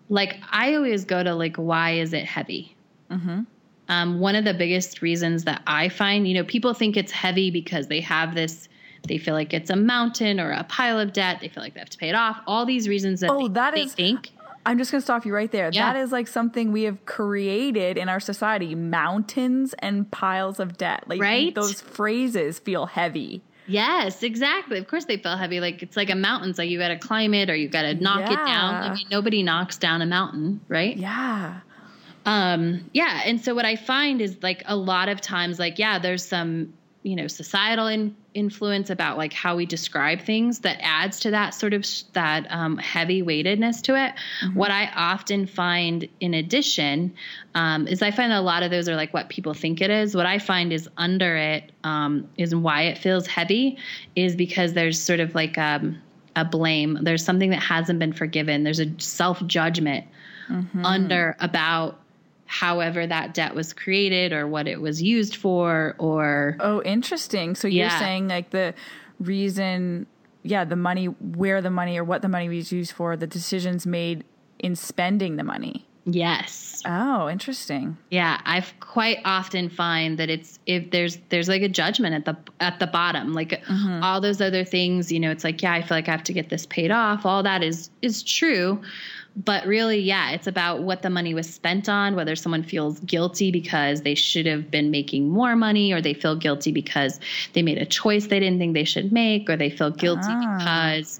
like 0.09 0.39
I 0.51 0.75
always 0.75 1.05
go 1.05 1.23
to 1.23 1.33
like, 1.33 1.55
why 1.55 1.91
is 1.91 2.13
it 2.13 2.25
heavy? 2.25 2.75
Mm-hmm. 3.09 3.41
Um, 3.87 4.19
one 4.19 4.35
of 4.35 4.45
the 4.45 4.53
biggest 4.53 5.01
reasons 5.01 5.43
that 5.43 5.61
I 5.67 5.89
find, 5.89 6.27
you 6.27 6.33
know, 6.33 6.43
people 6.43 6.73
think 6.73 6.97
it's 6.97 7.11
heavy 7.11 7.51
because 7.51 7.87
they 7.87 8.01
have 8.01 8.35
this 8.35 8.67
they 9.07 9.17
feel 9.17 9.35
like 9.35 9.53
it's 9.53 9.69
a 9.69 9.75
mountain 9.75 10.39
or 10.39 10.51
a 10.51 10.63
pile 10.63 10.99
of 10.99 11.13
debt. 11.13 11.39
They 11.41 11.47
feel 11.47 11.61
like 11.61 11.73
they 11.73 11.79
have 11.79 11.89
to 11.89 11.97
pay 11.97 12.09
it 12.09 12.15
off. 12.15 12.41
All 12.47 12.65
these 12.65 12.89
reasons 12.89 13.19
that 13.19 13.29
oh, 13.29 13.47
they, 13.47 13.53
that 13.53 13.75
they 13.75 13.81
is, 13.81 13.93
think. 13.93 14.31
I'm 14.65 14.77
just 14.77 14.91
going 14.91 14.99
to 15.01 15.05
stop 15.05 15.25
you 15.25 15.33
right 15.33 15.51
there. 15.51 15.69
Yeah. 15.71 15.93
That 15.93 15.99
is 15.99 16.11
like 16.11 16.27
something 16.27 16.71
we 16.71 16.83
have 16.83 17.05
created 17.05 17.97
in 17.97 18.09
our 18.09 18.19
society 18.19 18.73
mountains 18.75 19.75
and 19.79 20.09
piles 20.09 20.59
of 20.59 20.77
debt. 20.77 21.03
Like 21.07 21.21
right? 21.21 21.53
those 21.53 21.81
phrases 21.81 22.59
feel 22.59 22.85
heavy. 22.87 23.43
Yes, 23.67 24.23
exactly. 24.23 24.77
Of 24.77 24.87
course 24.87 25.05
they 25.05 25.17
feel 25.17 25.37
heavy. 25.37 25.59
Like 25.59 25.81
it's 25.81 25.97
like 25.97 26.09
a 26.09 26.15
mountain. 26.15 26.53
So 26.53 26.61
you 26.61 26.79
got 26.79 26.89
to 26.89 26.97
climb 26.97 27.33
it 27.33 27.49
or 27.49 27.55
you 27.55 27.67
got 27.67 27.83
to 27.83 27.93
knock 27.95 28.19
yeah. 28.19 28.33
it 28.33 28.45
down. 28.45 28.75
I 28.75 28.93
mean, 28.93 29.07
nobody 29.09 29.43
knocks 29.43 29.77
down 29.77 30.01
a 30.01 30.05
mountain, 30.05 30.61
right? 30.67 30.95
Yeah. 30.95 31.61
Um, 32.25 32.89
yeah. 32.93 33.21
And 33.25 33.43
so 33.43 33.53
what 33.53 33.65
I 33.65 33.75
find 33.75 34.21
is 34.21 34.37
like 34.41 34.63
a 34.65 34.75
lot 34.75 35.09
of 35.09 35.21
times, 35.21 35.59
like, 35.59 35.79
yeah, 35.79 35.99
there's 35.99 36.25
some 36.25 36.73
you 37.05 37.15
know 37.15 37.27
societal 37.27 37.87
in, 37.87 38.15
influence 38.35 38.89
about 38.89 39.17
like 39.17 39.33
how 39.33 39.55
we 39.55 39.65
describe 39.65 40.21
things 40.21 40.59
that 40.59 40.77
adds 40.81 41.19
to 41.21 41.31
that 41.31 41.53
sort 41.53 41.73
of 41.73 41.85
that 42.13 42.45
um, 42.51 42.77
heavy 42.77 43.21
weightedness 43.21 43.81
to 43.81 43.95
it 43.95 44.13
mm-hmm. 44.43 44.53
what 44.53 44.69
i 44.69 44.91
often 44.95 45.47
find 45.47 46.07
in 46.19 46.33
addition 46.33 47.13
um, 47.55 47.87
is 47.87 48.01
i 48.01 48.11
find 48.11 48.31
that 48.31 48.39
a 48.39 48.41
lot 48.41 48.61
of 48.61 48.69
those 48.69 48.87
are 48.87 48.95
like 48.95 49.13
what 49.13 49.29
people 49.29 49.53
think 49.53 49.81
it 49.81 49.89
is 49.89 50.15
what 50.15 50.25
i 50.25 50.37
find 50.37 50.71
is 50.71 50.87
under 50.97 51.35
it 51.35 51.71
um, 51.83 52.29
is 52.37 52.53
why 52.53 52.83
it 52.83 52.97
feels 52.97 53.25
heavy 53.25 53.77
is 54.15 54.35
because 54.35 54.73
there's 54.73 54.99
sort 54.99 55.19
of 55.19 55.33
like 55.33 55.57
um, 55.57 55.99
a 56.35 56.45
blame 56.45 56.99
there's 57.01 57.23
something 57.23 57.49
that 57.49 57.63
hasn't 57.63 57.97
been 57.97 58.13
forgiven 58.13 58.63
there's 58.63 58.79
a 58.79 58.99
self 58.99 59.45
judgment 59.47 60.05
mm-hmm. 60.49 60.85
under 60.85 61.35
about 61.39 61.99
however 62.59 63.05
that 63.05 63.33
debt 63.33 63.53
was 63.53 63.73
created 63.73 64.31
or 64.31 64.47
what 64.47 64.65
it 64.65 64.79
was 64.79 65.01
used 65.01 65.35
for 65.35 65.93
or 65.97 66.55
oh 66.61 66.81
interesting. 66.83 67.53
So 67.53 67.67
you're 67.67 67.89
saying 67.89 68.29
like 68.29 68.51
the 68.51 68.73
reason 69.19 70.07
yeah 70.43 70.63
the 70.63 70.77
money 70.77 71.05
where 71.05 71.61
the 71.61 71.69
money 71.69 71.97
or 71.97 72.03
what 72.03 72.21
the 72.21 72.29
money 72.29 72.47
was 72.47 72.71
used 72.71 72.93
for 72.93 73.17
the 73.17 73.27
decisions 73.27 73.85
made 73.85 74.23
in 74.59 74.75
spending 74.75 75.35
the 75.35 75.43
money. 75.43 75.85
Yes. 76.05 76.81
Oh 76.85 77.29
interesting. 77.29 77.97
Yeah 78.09 78.39
i've 78.45 78.73
quite 78.79 79.17
often 79.25 79.67
find 79.69 80.17
that 80.17 80.29
it's 80.29 80.57
if 80.65 80.91
there's 80.91 81.17
there's 81.27 81.49
like 81.49 81.61
a 81.61 81.67
judgment 81.67 82.15
at 82.15 82.23
the 82.23 82.37
at 82.61 82.79
the 82.79 82.87
bottom 82.87 83.33
like 83.33 83.49
mm-hmm. 83.49 84.01
all 84.01 84.21
those 84.21 84.39
other 84.39 84.63
things 84.63 85.11
you 85.11 85.19
know 85.19 85.31
it's 85.31 85.43
like 85.43 85.61
yeah 85.61 85.73
i 85.73 85.81
feel 85.81 85.97
like 85.97 86.07
i 86.07 86.11
have 86.11 86.23
to 86.23 86.31
get 86.31 86.47
this 86.49 86.65
paid 86.67 86.91
off. 86.91 87.25
All 87.25 87.43
that 87.43 87.63
is 87.63 87.89
is 88.01 88.23
true 88.23 88.81
but 89.35 89.65
really, 89.65 89.99
yeah, 89.99 90.31
it's 90.31 90.47
about 90.47 90.83
what 90.83 91.01
the 91.01 91.09
money 91.09 91.33
was 91.33 91.51
spent 91.51 91.89
on, 91.89 92.15
whether 92.15 92.35
someone 92.35 92.63
feels 92.63 92.99
guilty 93.01 93.51
because 93.51 94.03
they 94.03 94.15
should 94.15 94.45
have 94.45 94.71
been 94.71 94.91
making 94.91 95.29
more 95.29 95.55
money, 95.55 95.91
or 95.91 96.01
they 96.01 96.13
feel 96.13 96.35
guilty 96.35 96.71
because 96.71 97.19
they 97.53 97.61
made 97.61 97.77
a 97.77 97.85
choice 97.85 98.27
they 98.27 98.39
didn't 98.39 98.59
think 98.59 98.73
they 98.73 98.85
should 98.85 99.11
make, 99.11 99.49
or 99.49 99.57
they 99.57 99.69
feel 99.69 99.91
guilty 99.91 100.21
ah. 100.27 100.57
because 100.57 101.19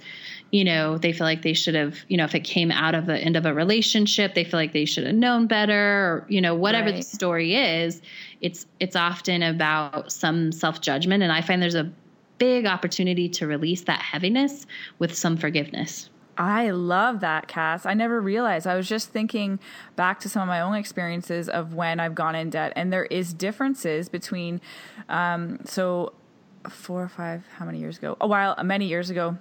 you 0.51 0.63
know 0.63 0.98
they 0.98 1.12
feel 1.12 1.25
like 1.25 1.41
they 1.41 1.53
should 1.53 1.75
have 1.75 1.98
you 2.07 2.15
know 2.15 2.24
if 2.24 2.34
it 2.34 2.45
came 2.45 2.72
out 2.72 2.95
of 2.95 3.07
the 3.07 3.17
end 3.17 3.36
of 3.36 3.45
a 3.45 3.53
relationship 3.53 4.36
they 4.36 4.43
feel 4.43 4.60
like 4.60 4.74
they 4.74 4.86
should 4.86 5.05
have 5.05 5.15
known 5.15 5.48
better 5.48 5.74
or 5.74 6.25
you 6.29 6.39
know 6.39 6.53
whatever 6.53 6.91
right. 6.91 6.98
the 6.98 7.01
story 7.01 7.55
is 7.55 8.01
it's 8.41 8.67
it's 8.79 8.95
often 8.95 9.41
about 9.41 10.12
some 10.12 10.51
self-judgment 10.51 11.24
and 11.24 11.31
i 11.31 11.41
find 11.41 11.62
there's 11.62 11.75
a 11.75 11.91
big 12.38 12.65
opportunity 12.65 13.27
to 13.27 13.48
release 13.48 13.81
that 13.81 14.00
heaviness 14.00 14.67
with 15.00 15.15
some 15.15 15.36
forgiveness 15.36 16.10
I 16.38 16.72
love 16.72 17.22
that, 17.22 17.48
Cass. 17.48 17.86
I 17.86 17.94
never 17.94 18.20
realized. 18.20 18.68
I 18.68 18.75
was 18.75 18.88
just 18.88 19.10
thinking 19.10 19.60
back 19.96 20.20
to 20.22 20.30
some 20.30 20.42
of 20.42 20.48
my 20.48 20.62
own 20.62 20.75
experiences 20.75 21.48
of 21.48 21.74
when 21.74 22.00
I've 22.00 22.15
gone 22.15 22.36
in 22.36 22.50
debt, 22.50 22.74
and 22.75 22.92
there 22.92 23.06
is 23.06 23.34
differences 23.34 24.10
between. 24.10 24.60
Um, 25.08 25.60
so, 25.65 26.13
four 26.70 27.04
or 27.04 27.08
five, 27.08 27.46
how 27.58 27.65
many 27.65 27.80
years 27.80 27.98
ago? 27.98 28.18
A 28.20 28.27
while, 28.27 28.56
many 28.63 28.88
years 28.88 29.10
ago, 29.10 29.38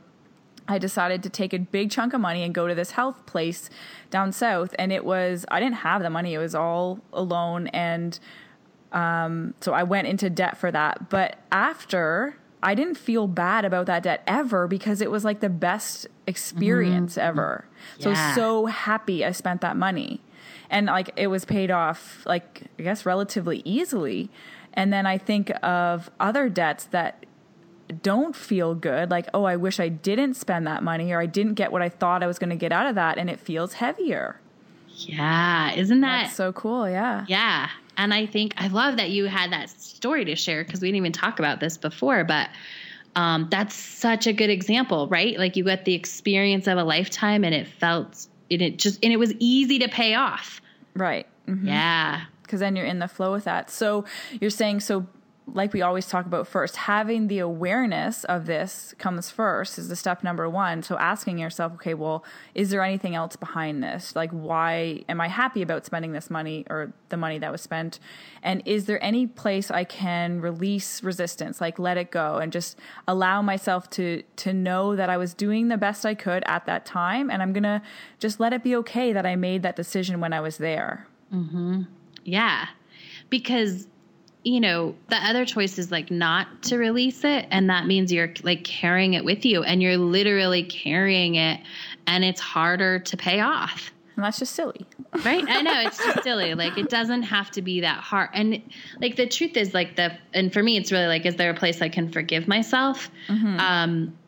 I 0.66 0.78
decided 0.78 1.22
to 1.24 1.30
take 1.30 1.52
a 1.52 1.58
big 1.58 1.90
chunk 1.90 2.14
of 2.14 2.20
money 2.20 2.42
and 2.42 2.54
go 2.54 2.66
to 2.68 2.74
this 2.74 2.92
health 2.92 3.26
place 3.26 3.68
down 4.10 4.32
south. 4.32 4.74
And 4.78 4.92
it 4.92 5.04
was, 5.04 5.44
I 5.50 5.60
didn't 5.60 5.76
have 5.76 6.02
the 6.02 6.10
money, 6.10 6.34
it 6.34 6.38
was 6.38 6.54
all 6.54 7.00
alone. 7.12 7.66
And 7.68 8.18
um, 8.92 9.54
so 9.60 9.72
I 9.72 9.82
went 9.82 10.06
into 10.06 10.30
debt 10.30 10.56
for 10.56 10.70
that. 10.70 11.10
But 11.10 11.38
after, 11.52 12.36
I 12.64 12.74
didn't 12.74 12.96
feel 12.96 13.28
bad 13.28 13.64
about 13.66 13.86
that 13.86 14.02
debt 14.02 14.22
ever 14.26 14.66
because 14.66 15.02
it 15.02 15.10
was 15.10 15.24
like 15.24 15.40
the 15.40 15.50
best 15.50 16.06
experience 16.26 17.12
mm-hmm. 17.12 17.28
ever. 17.28 17.66
Yeah. 17.98 18.34
So, 18.34 18.40
so 18.40 18.66
happy 18.66 19.24
I 19.24 19.32
spent 19.32 19.60
that 19.60 19.76
money. 19.76 20.20
And 20.70 20.86
like 20.86 21.10
it 21.16 21.26
was 21.26 21.44
paid 21.44 21.70
off, 21.70 22.24
like, 22.26 22.62
I 22.78 22.82
guess, 22.82 23.04
relatively 23.04 23.60
easily. 23.64 24.30
And 24.72 24.92
then 24.92 25.06
I 25.06 25.18
think 25.18 25.52
of 25.62 26.10
other 26.18 26.48
debts 26.48 26.86
that 26.86 27.26
don't 28.02 28.34
feel 28.34 28.74
good 28.74 29.10
like 29.10 29.28
oh 29.34 29.44
i 29.44 29.56
wish 29.56 29.78
i 29.78 29.88
didn't 29.90 30.34
spend 30.34 30.66
that 30.66 30.82
money 30.82 31.12
or 31.12 31.20
i 31.20 31.26
didn't 31.26 31.52
get 31.52 31.70
what 31.70 31.82
i 31.82 31.88
thought 31.90 32.22
i 32.22 32.26
was 32.26 32.38
going 32.38 32.48
to 32.48 32.56
get 32.56 32.72
out 32.72 32.86
of 32.86 32.94
that 32.94 33.18
and 33.18 33.28
it 33.28 33.38
feels 33.38 33.74
heavier 33.74 34.40
yeah 34.88 35.70
isn't 35.74 36.00
that 36.00 36.24
That's 36.24 36.34
so 36.34 36.50
cool 36.52 36.88
yeah 36.88 37.26
yeah 37.28 37.68
and 37.96 38.12
i 38.12 38.26
think 38.26 38.54
i 38.56 38.68
love 38.68 38.96
that 38.96 39.10
you 39.10 39.26
had 39.26 39.52
that 39.52 39.68
story 39.70 40.24
to 40.24 40.34
share 40.36 40.64
because 40.64 40.80
we 40.80 40.88
didn't 40.88 40.96
even 40.96 41.12
talk 41.12 41.38
about 41.38 41.60
this 41.60 41.76
before 41.76 42.24
but 42.24 42.48
um, 43.16 43.46
that's 43.50 43.74
such 43.74 44.26
a 44.26 44.32
good 44.32 44.50
example 44.50 45.06
right? 45.08 45.38
Like 45.38 45.56
you 45.56 45.64
got 45.64 45.84
the 45.84 45.94
experience 45.94 46.66
of 46.66 46.78
a 46.78 46.84
lifetime 46.84 47.44
and 47.44 47.54
it 47.54 47.68
felt 47.68 48.26
and 48.50 48.62
it 48.62 48.78
just 48.78 49.02
and 49.04 49.12
it 49.12 49.18
was 49.18 49.32
easy 49.38 49.78
to 49.80 49.88
pay 49.88 50.14
off. 50.14 50.60
Right. 50.94 51.26
Mm-hmm. 51.48 51.68
yeah. 51.68 52.22
Because 52.42 52.60
then 52.60 52.76
you're 52.76 52.86
in 52.86 52.98
the 52.98 53.08
flow 53.08 53.32
with 53.32 53.44
that. 53.44 53.70
So 53.70 54.04
you're 54.40 54.50
saying 54.50 54.80
so 54.80 55.06
like 55.46 55.74
we 55.74 55.82
always 55.82 56.06
talk 56.06 56.24
about 56.24 56.46
first, 56.46 56.76
having 56.76 57.28
the 57.28 57.38
awareness 57.38 58.24
of 58.24 58.46
this 58.46 58.94
comes 58.98 59.30
first 59.30 59.78
is 59.78 59.88
the 59.88 59.96
step 59.96 60.24
number 60.24 60.48
one. 60.48 60.82
So 60.82 60.96
asking 60.96 61.38
yourself, 61.38 61.74
okay, 61.74 61.92
well, 61.92 62.24
is 62.54 62.70
there 62.70 62.82
anything 62.82 63.14
else 63.14 63.36
behind 63.36 63.82
this? 63.82 64.16
Like, 64.16 64.30
why 64.30 65.04
am 65.06 65.20
I 65.20 65.28
happy 65.28 65.60
about 65.60 65.84
spending 65.84 66.12
this 66.12 66.30
money 66.30 66.64
or 66.70 66.94
the 67.10 67.18
money 67.18 67.38
that 67.38 67.52
was 67.52 67.60
spent? 67.60 68.00
And 68.42 68.62
is 68.64 68.86
there 68.86 69.02
any 69.04 69.26
place 69.26 69.70
I 69.70 69.84
can 69.84 70.40
release 70.40 71.02
resistance, 71.02 71.60
like 71.60 71.78
let 71.78 71.98
it 71.98 72.10
go 72.10 72.38
and 72.38 72.50
just 72.50 72.78
allow 73.06 73.42
myself 73.42 73.90
to 73.90 74.22
to 74.36 74.52
know 74.52 74.96
that 74.96 75.10
I 75.10 75.18
was 75.18 75.34
doing 75.34 75.68
the 75.68 75.76
best 75.76 76.06
I 76.06 76.14
could 76.14 76.42
at 76.46 76.64
that 76.66 76.86
time, 76.86 77.30
and 77.30 77.42
I'm 77.42 77.52
gonna 77.52 77.82
just 78.18 78.40
let 78.40 78.52
it 78.54 78.62
be 78.62 78.74
okay 78.76 79.12
that 79.12 79.26
I 79.26 79.36
made 79.36 79.62
that 79.62 79.76
decision 79.76 80.20
when 80.20 80.32
I 80.32 80.40
was 80.40 80.56
there. 80.56 81.06
Mm-hmm. 81.32 81.82
Yeah, 82.24 82.68
because 83.28 83.88
you 84.44 84.60
know, 84.60 84.94
the 85.08 85.16
other 85.16 85.46
choice 85.46 85.78
is 85.78 85.90
like 85.90 86.10
not 86.10 86.62
to 86.64 86.76
release 86.76 87.24
it. 87.24 87.46
And 87.50 87.70
that 87.70 87.86
means 87.86 88.12
you're 88.12 88.32
like 88.42 88.62
carrying 88.62 89.14
it 89.14 89.24
with 89.24 89.44
you 89.46 89.62
and 89.62 89.82
you're 89.82 89.96
literally 89.96 90.62
carrying 90.62 91.36
it 91.36 91.60
and 92.06 92.22
it's 92.22 92.40
harder 92.40 92.98
to 93.00 93.16
pay 93.16 93.40
off. 93.40 93.90
And 94.16 94.24
that's 94.24 94.38
just 94.38 94.54
silly. 94.54 94.86
right? 95.24 95.44
I 95.48 95.62
know 95.62 95.80
it's 95.80 95.96
just 95.96 96.22
silly. 96.22 96.54
Like 96.54 96.76
it 96.76 96.88
doesn't 96.90 97.24
have 97.24 97.50
to 97.52 97.62
be 97.62 97.80
that 97.80 97.98
hard. 97.98 98.30
And 98.34 98.62
like 99.00 99.16
the 99.16 99.26
truth 99.26 99.56
is 99.56 99.72
like 99.72 99.96
the, 99.96 100.16
and 100.34 100.52
for 100.52 100.62
me, 100.62 100.76
it's 100.76 100.92
really 100.92 101.06
like, 101.06 101.24
is 101.24 101.36
there 101.36 101.50
a 101.50 101.54
place 101.54 101.80
I 101.80 101.88
can 101.88 102.12
forgive 102.12 102.46
myself? 102.46 103.10
Mm-hmm. 103.28 103.58
Um, 103.58 104.18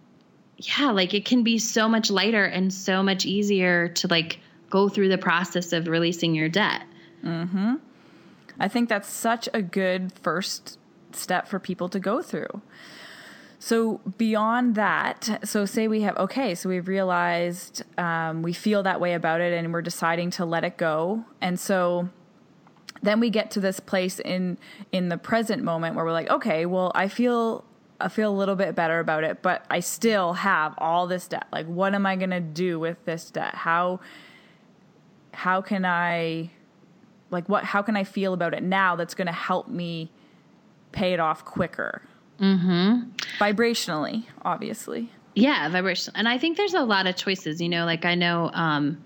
yeah, 0.57 0.91
like 0.91 1.13
it 1.13 1.27
can 1.27 1.43
be 1.43 1.59
so 1.59 1.89
much 1.89 2.11
lighter 2.11 2.45
and 2.45 2.73
so 2.73 3.03
much 3.03 3.27
easier 3.27 3.89
to 3.89 4.09
like 4.09 4.41
go 4.71 4.89
through 4.89 5.11
the 5.11 5.19
process 5.19 5.75
of 5.75 5.87
releasing 5.87 6.35
your 6.35 6.49
debt. 6.49 6.83
Mm-hmm. 7.23 7.75
I 8.59 8.69
think 8.69 8.89
that's 8.89 9.09
such 9.09 9.49
a 9.53 9.63
good 9.63 10.13
first 10.13 10.79
step 11.13 11.49
for 11.49 11.59
people 11.59 11.89
to 11.89 12.01
go 12.01 12.23
through. 12.23 12.63
So 13.59 14.01
beyond 14.19 14.75
that, 14.75 15.41
so 15.45 15.65
say 15.65 15.89
we 15.89 16.03
have 16.03 16.17
okay, 16.19 16.55
so 16.55 16.69
we've 16.69 16.89
realized 16.89 17.83
um, 17.99 18.43
we 18.43 18.53
feel 18.53 18.83
that 18.83 19.01
way 19.01 19.15
about 19.15 19.41
it, 19.41 19.53
and 19.53 19.73
we're 19.73 19.83
deciding 19.83 20.31
to 20.33 20.45
let 20.45 20.63
it 20.63 20.77
go, 20.77 21.25
and 21.41 21.59
so 21.59 22.11
then 23.03 23.19
we 23.21 23.31
get 23.31 23.51
to 23.53 23.61
this 23.61 23.81
place 23.81 24.21
in 24.21 24.59
in 24.93 25.09
the 25.09 25.17
present 25.17 25.63
moment 25.63 25.97
where 25.97 26.05
we're 26.05 26.13
like, 26.13 26.31
okay, 26.31 26.67
well, 26.67 26.93
I 26.95 27.09
feel 27.09 27.65
I 27.99 28.09
feel 28.09 28.31
a 28.31 28.37
little 28.37 28.57
bit 28.57 28.75
better 28.75 29.01
about 29.01 29.25
it, 29.25 29.43
but 29.43 29.65
I 29.71 29.81
still 29.81 30.35
have 30.35 30.75
all 30.79 31.07
this 31.07 31.27
debt. 31.27 31.47
Like, 31.51 31.67
what 31.67 31.95
am 31.95 32.05
I 32.05 32.17
gonna 32.17 32.41
do 32.41 32.79
with 32.79 33.03
this 33.07 33.31
debt? 33.31 33.55
How 33.55 34.01
how 35.33 35.63
can 35.63 35.85
I 35.85 36.51
like 37.31 37.49
what 37.49 37.65
how 37.65 37.83
can 37.83 37.97
i 37.97 38.05
feel 38.05 38.33
about 38.33 38.55
it 38.55 38.63
now 38.63 38.97
that's 38.97 39.15
going 39.15 39.27
to 39.27 39.33
help 39.33 39.69
me 39.69 40.11
pay 40.93 41.13
it 41.13 41.21
off 41.21 41.45
quicker 41.45 42.03
mm-hmm. 42.41 43.11
vibrationally 43.39 44.25
obviously 44.43 45.11
yeah 45.35 45.69
vibration 45.69 46.13
and 46.17 46.29
i 46.29 46.39
think 46.39 46.57
there's 46.57 46.75
a 46.75 46.83
lot 46.83 47.07
of 47.07 47.17
choices 47.17 47.61
you 47.61 47.69
know 47.69 47.85
like 47.85 48.05
i 48.05 48.15
know 48.15 48.51
um, 48.55 49.03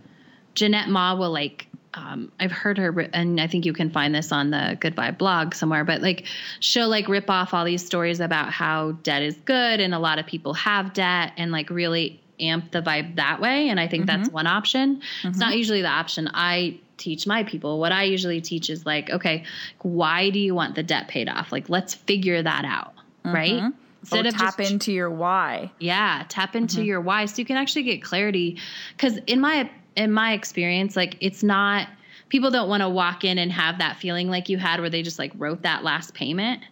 Jeannette 0.55 0.89
Maw 0.89 1.15
will 1.15 1.31
like 1.31 1.67
um, 1.95 2.31
I've 2.39 2.53
heard 2.53 2.79
her, 2.79 3.09
and 3.13 3.41
I 3.41 3.47
think 3.47 3.67
you 3.67 3.73
can 3.73 3.91
find 3.91 4.15
this 4.15 4.31
on 4.31 4.51
the 4.51 4.77
Good 4.81 4.95
Vibe 4.95 5.19
blog 5.19 5.55
somewhere. 5.55 5.85
But 5.85 6.03
like, 6.03 6.27
she'll 6.61 6.89
like 6.89 7.09
rip 7.09 7.29
off 7.29 7.53
all 7.53 7.65
these 7.65 7.85
stories 7.85 8.21
about 8.21 8.53
how 8.53 8.93
debt 9.03 9.23
is 9.23 9.37
good, 9.45 9.81
and 9.81 9.95
a 9.95 9.99
lot 9.99 10.19
of 10.19 10.27
people 10.27 10.55
have 10.55 10.93
debt, 10.93 11.33
and 11.37 11.51
like 11.51 11.69
really 11.71 12.21
amp 12.39 12.71
the 12.71 12.81
vibe 12.81 13.17
that 13.17 13.41
way. 13.41 13.69
And 13.69 13.81
I 13.81 13.89
think 13.89 14.07
mm-hmm. 14.07 14.23
that's 14.23 14.33
one 14.33 14.47
option. 14.47 14.97
Mm-hmm. 14.97 15.29
It's 15.29 15.39
not 15.39 15.57
usually 15.57 15.83
the 15.83 15.89
option 15.89 16.31
I 16.33 16.79
teach 17.01 17.27
my 17.27 17.43
people. 17.43 17.81
What 17.81 17.93
I 17.93 18.05
usually 18.05 18.41
teach 18.41 18.71
is 18.71 18.87
like, 18.87 19.11
okay, 19.11 19.45
why 19.83 20.31
do 20.31 20.39
you 20.39 20.55
want 20.55 20.75
the 20.77 20.83
debt 20.83 21.09
paid 21.09 21.29
off? 21.29 21.51
Like, 21.51 21.69
let's 21.69 21.95
figure 21.95 22.43
that 22.43 22.65
out, 22.65 22.95
mm-hmm. 23.25 23.35
right? 23.35 23.73
Instead 24.03 24.27
of 24.27 24.35
tap 24.35 24.57
just, 24.57 24.71
into 24.71 24.93
your 24.93 25.11
why. 25.11 25.71
Yeah, 25.79 26.25
tap 26.29 26.57
into 26.57 26.77
mm-hmm. 26.77 26.85
your 26.85 27.01
why 27.01 27.27
so 27.27 27.39
you 27.39 27.45
can 27.45 27.57
actually 27.57 27.83
get 27.83 28.03
clarity. 28.03 28.59
Because 28.97 29.19
in 29.27 29.41
my 29.41 29.71
in 29.97 30.13
my 30.13 30.33
experience, 30.33 30.97
like 30.97 31.17
it's 31.21 31.43
not 31.43 31.89
people 32.31 32.51
don't 32.51 32.69
want 32.69 32.83
to 32.83 32.89
walk 32.89 33.25
in 33.25 33.39
and 33.39 33.53
have 33.53 33.79
that 33.79 33.99
feeling 33.99 34.29
like 34.29 34.49
you 34.49 34.57
had 34.57 34.81
where 34.81 34.89
they 34.89 35.03
just 35.03 35.19
like 35.19 35.33
wrote 35.37 35.63
that 35.63 35.85
last 35.85 36.15
payment. 36.15 36.63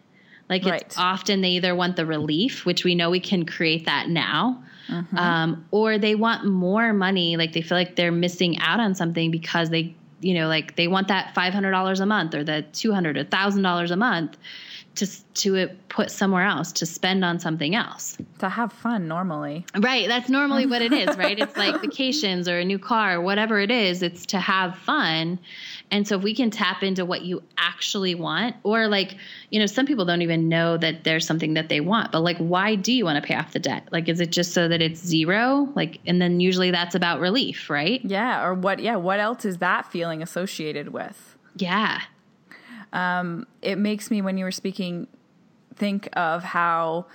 Like 0.49 0.65
right. 0.65 0.81
it's 0.81 0.97
often 0.97 1.43
they 1.43 1.51
either 1.51 1.75
want 1.75 1.97
the 1.97 2.07
relief, 2.07 2.65
which 2.65 2.85
we 2.85 2.95
know 2.95 3.11
we 3.11 3.21
can 3.21 3.45
create 3.45 3.85
that 3.85 4.09
now, 4.09 4.63
mm-hmm. 4.89 5.19
um, 5.19 5.67
or 5.71 5.99
they 5.99 6.15
want 6.15 6.47
more 6.47 6.95
money. 6.95 7.37
Like 7.37 7.53
they 7.53 7.61
feel 7.61 7.77
like 7.77 7.97
they're 7.97 8.13
missing 8.13 8.59
out 8.61 8.81
on 8.81 8.95
something 8.95 9.31
because 9.31 9.69
they 9.69 9.95
you 10.21 10.35
know, 10.35 10.49
like 10.49 10.77
they 10.77 10.89
want 10.89 11.09
that 11.09 11.35
$500 11.35 12.01
a 12.01 12.07
month 12.07 12.35
or 12.35 12.45
the 12.45 12.63
200 12.73 13.17
or 13.17 13.25
$1,000 13.25 13.91
a 13.91 13.97
month 13.97 14.37
to 14.99 15.07
to 15.35 15.69
put 15.89 16.11
somewhere 16.11 16.45
else 16.45 16.73
to 16.73 16.87
spend 16.87 17.25
on 17.25 17.39
something 17.39 17.75
else 17.75 18.19
to 18.39 18.49
have 18.49 18.73
fun 18.73 19.09
normally 19.09 19.65
right 19.79 20.09
that's 20.09 20.29
normally 20.29 20.67
what 20.67 20.83
it 20.83 20.93
is 20.93 21.17
right 21.17 21.39
it's 21.39 21.57
like 21.57 21.81
vacations 21.81 22.49
or 22.49 22.59
a 22.59 22.65
new 22.65 22.79
car 22.79 23.21
whatever 23.21 23.59
it 23.59 23.71
is 23.71 24.03
it's 24.03 24.27
to 24.27 24.39
have 24.39 24.77
fun 24.79 25.39
and 25.91 26.07
so 26.07 26.17
if 26.17 26.23
we 26.23 26.35
can 26.35 26.51
tap 26.51 26.83
into 26.83 27.05
what 27.05 27.23
you 27.23 27.43
actually 27.57 28.15
want, 28.15 28.57
or 28.63 28.89
like, 28.89 29.17
you 29.51 29.59
know, 29.59 29.67
some 29.67 29.87
people 29.87 30.05
don't 30.05 30.23
even 30.23 30.49
know 30.49 30.77
that 30.77 31.05
there's 31.05 31.27
something 31.27 31.55
that 31.55 31.69
they 31.69 31.81
want, 31.81 32.13
but 32.13 32.21
like, 32.21 32.39
why 32.39 32.75
do 32.75 32.93
you 32.93 33.05
want 33.05 33.23
to 33.23 33.27
pay 33.27 33.35
off 33.35 33.53
the 33.53 33.59
debt? 33.59 33.89
Like, 33.91 34.09
is 34.09 34.21
it 34.21 34.31
just 34.31 34.53
so 34.53 34.69
that 34.69 34.83
it's 34.83 35.01
zero? 35.01 35.69
Like, 35.75 36.01
and 36.07 36.21
then 36.21 36.41
usually 36.41 36.71
that's 36.71 36.95
about 36.95 37.21
relief, 37.21 37.71
right? 37.71 38.01
Yeah. 38.05 38.45
Or 38.45 38.55
what, 38.55 38.81
yeah. 38.81 38.97
What 38.97 39.21
else 39.21 39.45
is 39.45 39.59
that 39.59 39.91
feeling 39.91 40.23
associated 40.23 40.91
with? 40.91 41.37
Yeah. 41.57 42.01
Um, 42.93 43.47
it 43.63 43.77
makes 43.77 44.11
me, 44.11 44.23
when 44.23 44.39
you 44.39 44.45
were 44.45 44.51
speaking, 44.51 45.09
think 45.75 46.09
of 46.15 46.43
how 46.43 47.07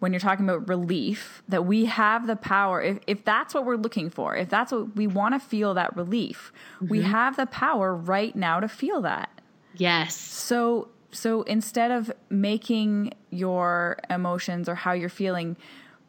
when 0.00 0.12
you're 0.12 0.20
talking 0.20 0.48
about 0.48 0.66
relief 0.66 1.42
that 1.48 1.66
we 1.66 1.84
have 1.84 2.26
the 2.26 2.36
power 2.36 2.82
if, 2.82 2.98
if 3.06 3.24
that's 3.24 3.54
what 3.54 3.64
we're 3.64 3.76
looking 3.76 4.10
for 4.10 4.34
if 4.34 4.48
that's 4.48 4.72
what 4.72 4.96
we 4.96 5.06
want 5.06 5.34
to 5.34 5.38
feel 5.38 5.74
that 5.74 5.94
relief 5.94 6.52
mm-hmm. 6.76 6.88
we 6.88 7.02
have 7.02 7.36
the 7.36 7.46
power 7.46 7.94
right 7.94 8.34
now 8.34 8.58
to 8.58 8.66
feel 8.66 9.02
that 9.02 9.30
yes 9.76 10.16
so 10.16 10.88
so 11.12 11.42
instead 11.42 11.90
of 11.90 12.10
making 12.30 13.12
your 13.30 13.98
emotions 14.08 14.68
or 14.68 14.74
how 14.74 14.92
you're 14.92 15.08
feeling 15.08 15.56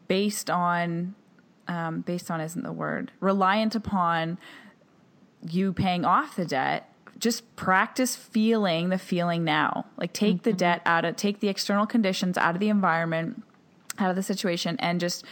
based 0.07 0.49
on 0.49 1.13
um, 1.67 2.01
based 2.01 2.31
on 2.31 2.41
isn't 2.41 2.63
the 2.63 2.71
word 2.71 3.11
reliant 3.19 3.75
upon 3.75 4.37
you 5.47 5.73
paying 5.73 6.05
off 6.05 6.35
the 6.35 6.45
debt 6.45 6.90
just 7.21 7.55
practice 7.55 8.15
feeling 8.15 8.89
the 8.89 8.97
feeling 8.97 9.43
now 9.43 9.85
like 9.97 10.11
take 10.11 10.37
mm-hmm. 10.37 10.49
the 10.49 10.53
debt 10.53 10.81
out 10.85 11.05
of 11.05 11.15
take 11.15 11.39
the 11.39 11.47
external 11.47 11.85
conditions 11.85 12.37
out 12.37 12.55
of 12.55 12.59
the 12.59 12.69
environment 12.69 13.43
out 13.99 14.09
of 14.09 14.15
the 14.15 14.23
situation 14.23 14.75
and 14.79 14.99
just 14.99 15.23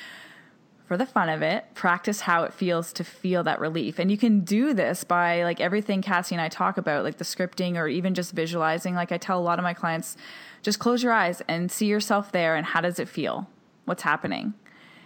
for 0.89 0.97
the 0.97 1.05
fun 1.05 1.29
of 1.29 1.43
it, 1.43 1.65
practice 1.75 2.21
how 2.21 2.45
it 2.45 2.51
feels 2.51 2.91
to 2.93 3.03
feel 3.03 3.43
that 3.43 3.59
relief. 3.59 3.99
And 3.99 4.09
you 4.09 4.17
can 4.17 4.39
do 4.39 4.73
this 4.73 5.03
by 5.03 5.43
like 5.43 5.61
everything 5.61 6.01
Cassie 6.01 6.33
and 6.33 6.41
I 6.41 6.49
talk 6.49 6.79
about, 6.79 7.03
like 7.03 7.19
the 7.19 7.23
scripting 7.23 7.75
or 7.75 7.87
even 7.87 8.15
just 8.15 8.31
visualizing. 8.31 8.95
Like 8.95 9.11
I 9.11 9.19
tell 9.19 9.37
a 9.37 9.39
lot 9.39 9.59
of 9.59 9.63
my 9.63 9.75
clients, 9.75 10.17
just 10.63 10.79
close 10.79 11.03
your 11.03 11.13
eyes 11.13 11.43
and 11.47 11.71
see 11.71 11.85
yourself 11.85 12.31
there 12.31 12.55
and 12.55 12.65
how 12.65 12.81
does 12.81 12.97
it 12.97 13.07
feel? 13.07 13.47
What's 13.85 14.01
happening? 14.01 14.55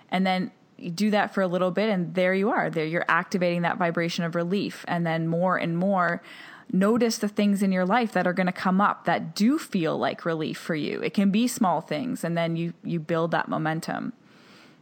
And 0.10 0.26
then 0.26 0.52
you 0.78 0.90
do 0.90 1.12
that 1.12 1.34
for 1.34 1.42
a 1.42 1.48
little 1.48 1.72
bit 1.72 1.90
and 1.90 2.16
there 2.16 2.34
you 2.34 2.50
are. 2.50 2.70
There 2.70 2.86
you're 2.86 3.04
activating 3.10 3.64
that 3.64 3.78
vibration 3.78 4.24
of 4.24 4.36
relief 4.36 4.86
and 4.88 5.06
then 5.06 5.28
more 5.28 5.58
and 5.58 5.78
more 5.78 6.22
notice 6.74 7.20
the 7.20 7.30
things 7.30 7.62
in 7.64 7.72
your 7.72 7.86
life 7.86 8.12
that 8.14 8.26
are 8.28 8.34
going 8.34 8.48
to 8.48 8.52
come 8.52 8.82
up 8.82 9.06
that 9.06 9.36
do 9.36 9.60
feel 9.60 9.98
like 9.98 10.26
relief 10.26 10.58
for 10.58 10.76
you. 10.76 11.00
It 11.02 11.14
can 11.14 11.30
be 11.30 11.48
small 11.48 11.80
things 11.80 12.24
and 12.24 12.36
then 12.36 12.56
you 12.56 12.74
you 12.84 13.00
build 13.00 13.32
that 13.32 13.48
momentum. 13.48 14.12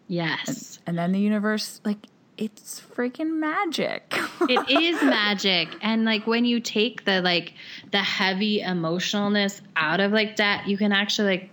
Yes. 0.07 0.79
And, 0.79 0.87
and 0.87 0.97
then 0.97 1.11
the 1.11 1.19
universe 1.19 1.81
like 1.83 2.07
it's 2.37 2.81
freaking 2.95 3.39
magic. 3.39 4.15
it 4.41 4.69
is 4.81 5.03
magic. 5.03 5.67
And 5.81 6.05
like 6.05 6.25
when 6.25 6.45
you 6.45 6.59
take 6.61 7.03
the 7.05 7.21
like 7.21 7.53
the 7.91 8.01
heavy 8.01 8.61
emotionalness 8.61 9.61
out 9.75 9.99
of 9.99 10.13
like 10.13 10.37
that, 10.37 10.67
you 10.67 10.77
can 10.77 10.93
actually 10.93 11.27
like 11.27 11.49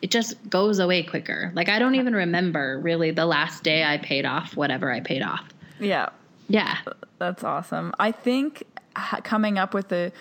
it 0.00 0.10
just 0.10 0.36
goes 0.48 0.78
away 0.78 1.02
quicker. 1.02 1.52
Like 1.54 1.68
I 1.68 1.78
don't 1.78 1.94
even 1.94 2.14
remember 2.14 2.80
really 2.80 3.10
the 3.10 3.26
last 3.26 3.64
day 3.64 3.84
I 3.84 3.98
paid 3.98 4.24
off 4.24 4.56
whatever 4.56 4.90
I 4.90 5.00
paid 5.00 5.22
off. 5.22 5.46
Yeah. 5.78 6.08
Yeah. 6.48 6.78
That's 7.18 7.44
awesome. 7.44 7.92
I 7.98 8.12
think 8.12 8.64
coming 9.24 9.58
up 9.58 9.74
with 9.74 9.92
a 9.92 10.12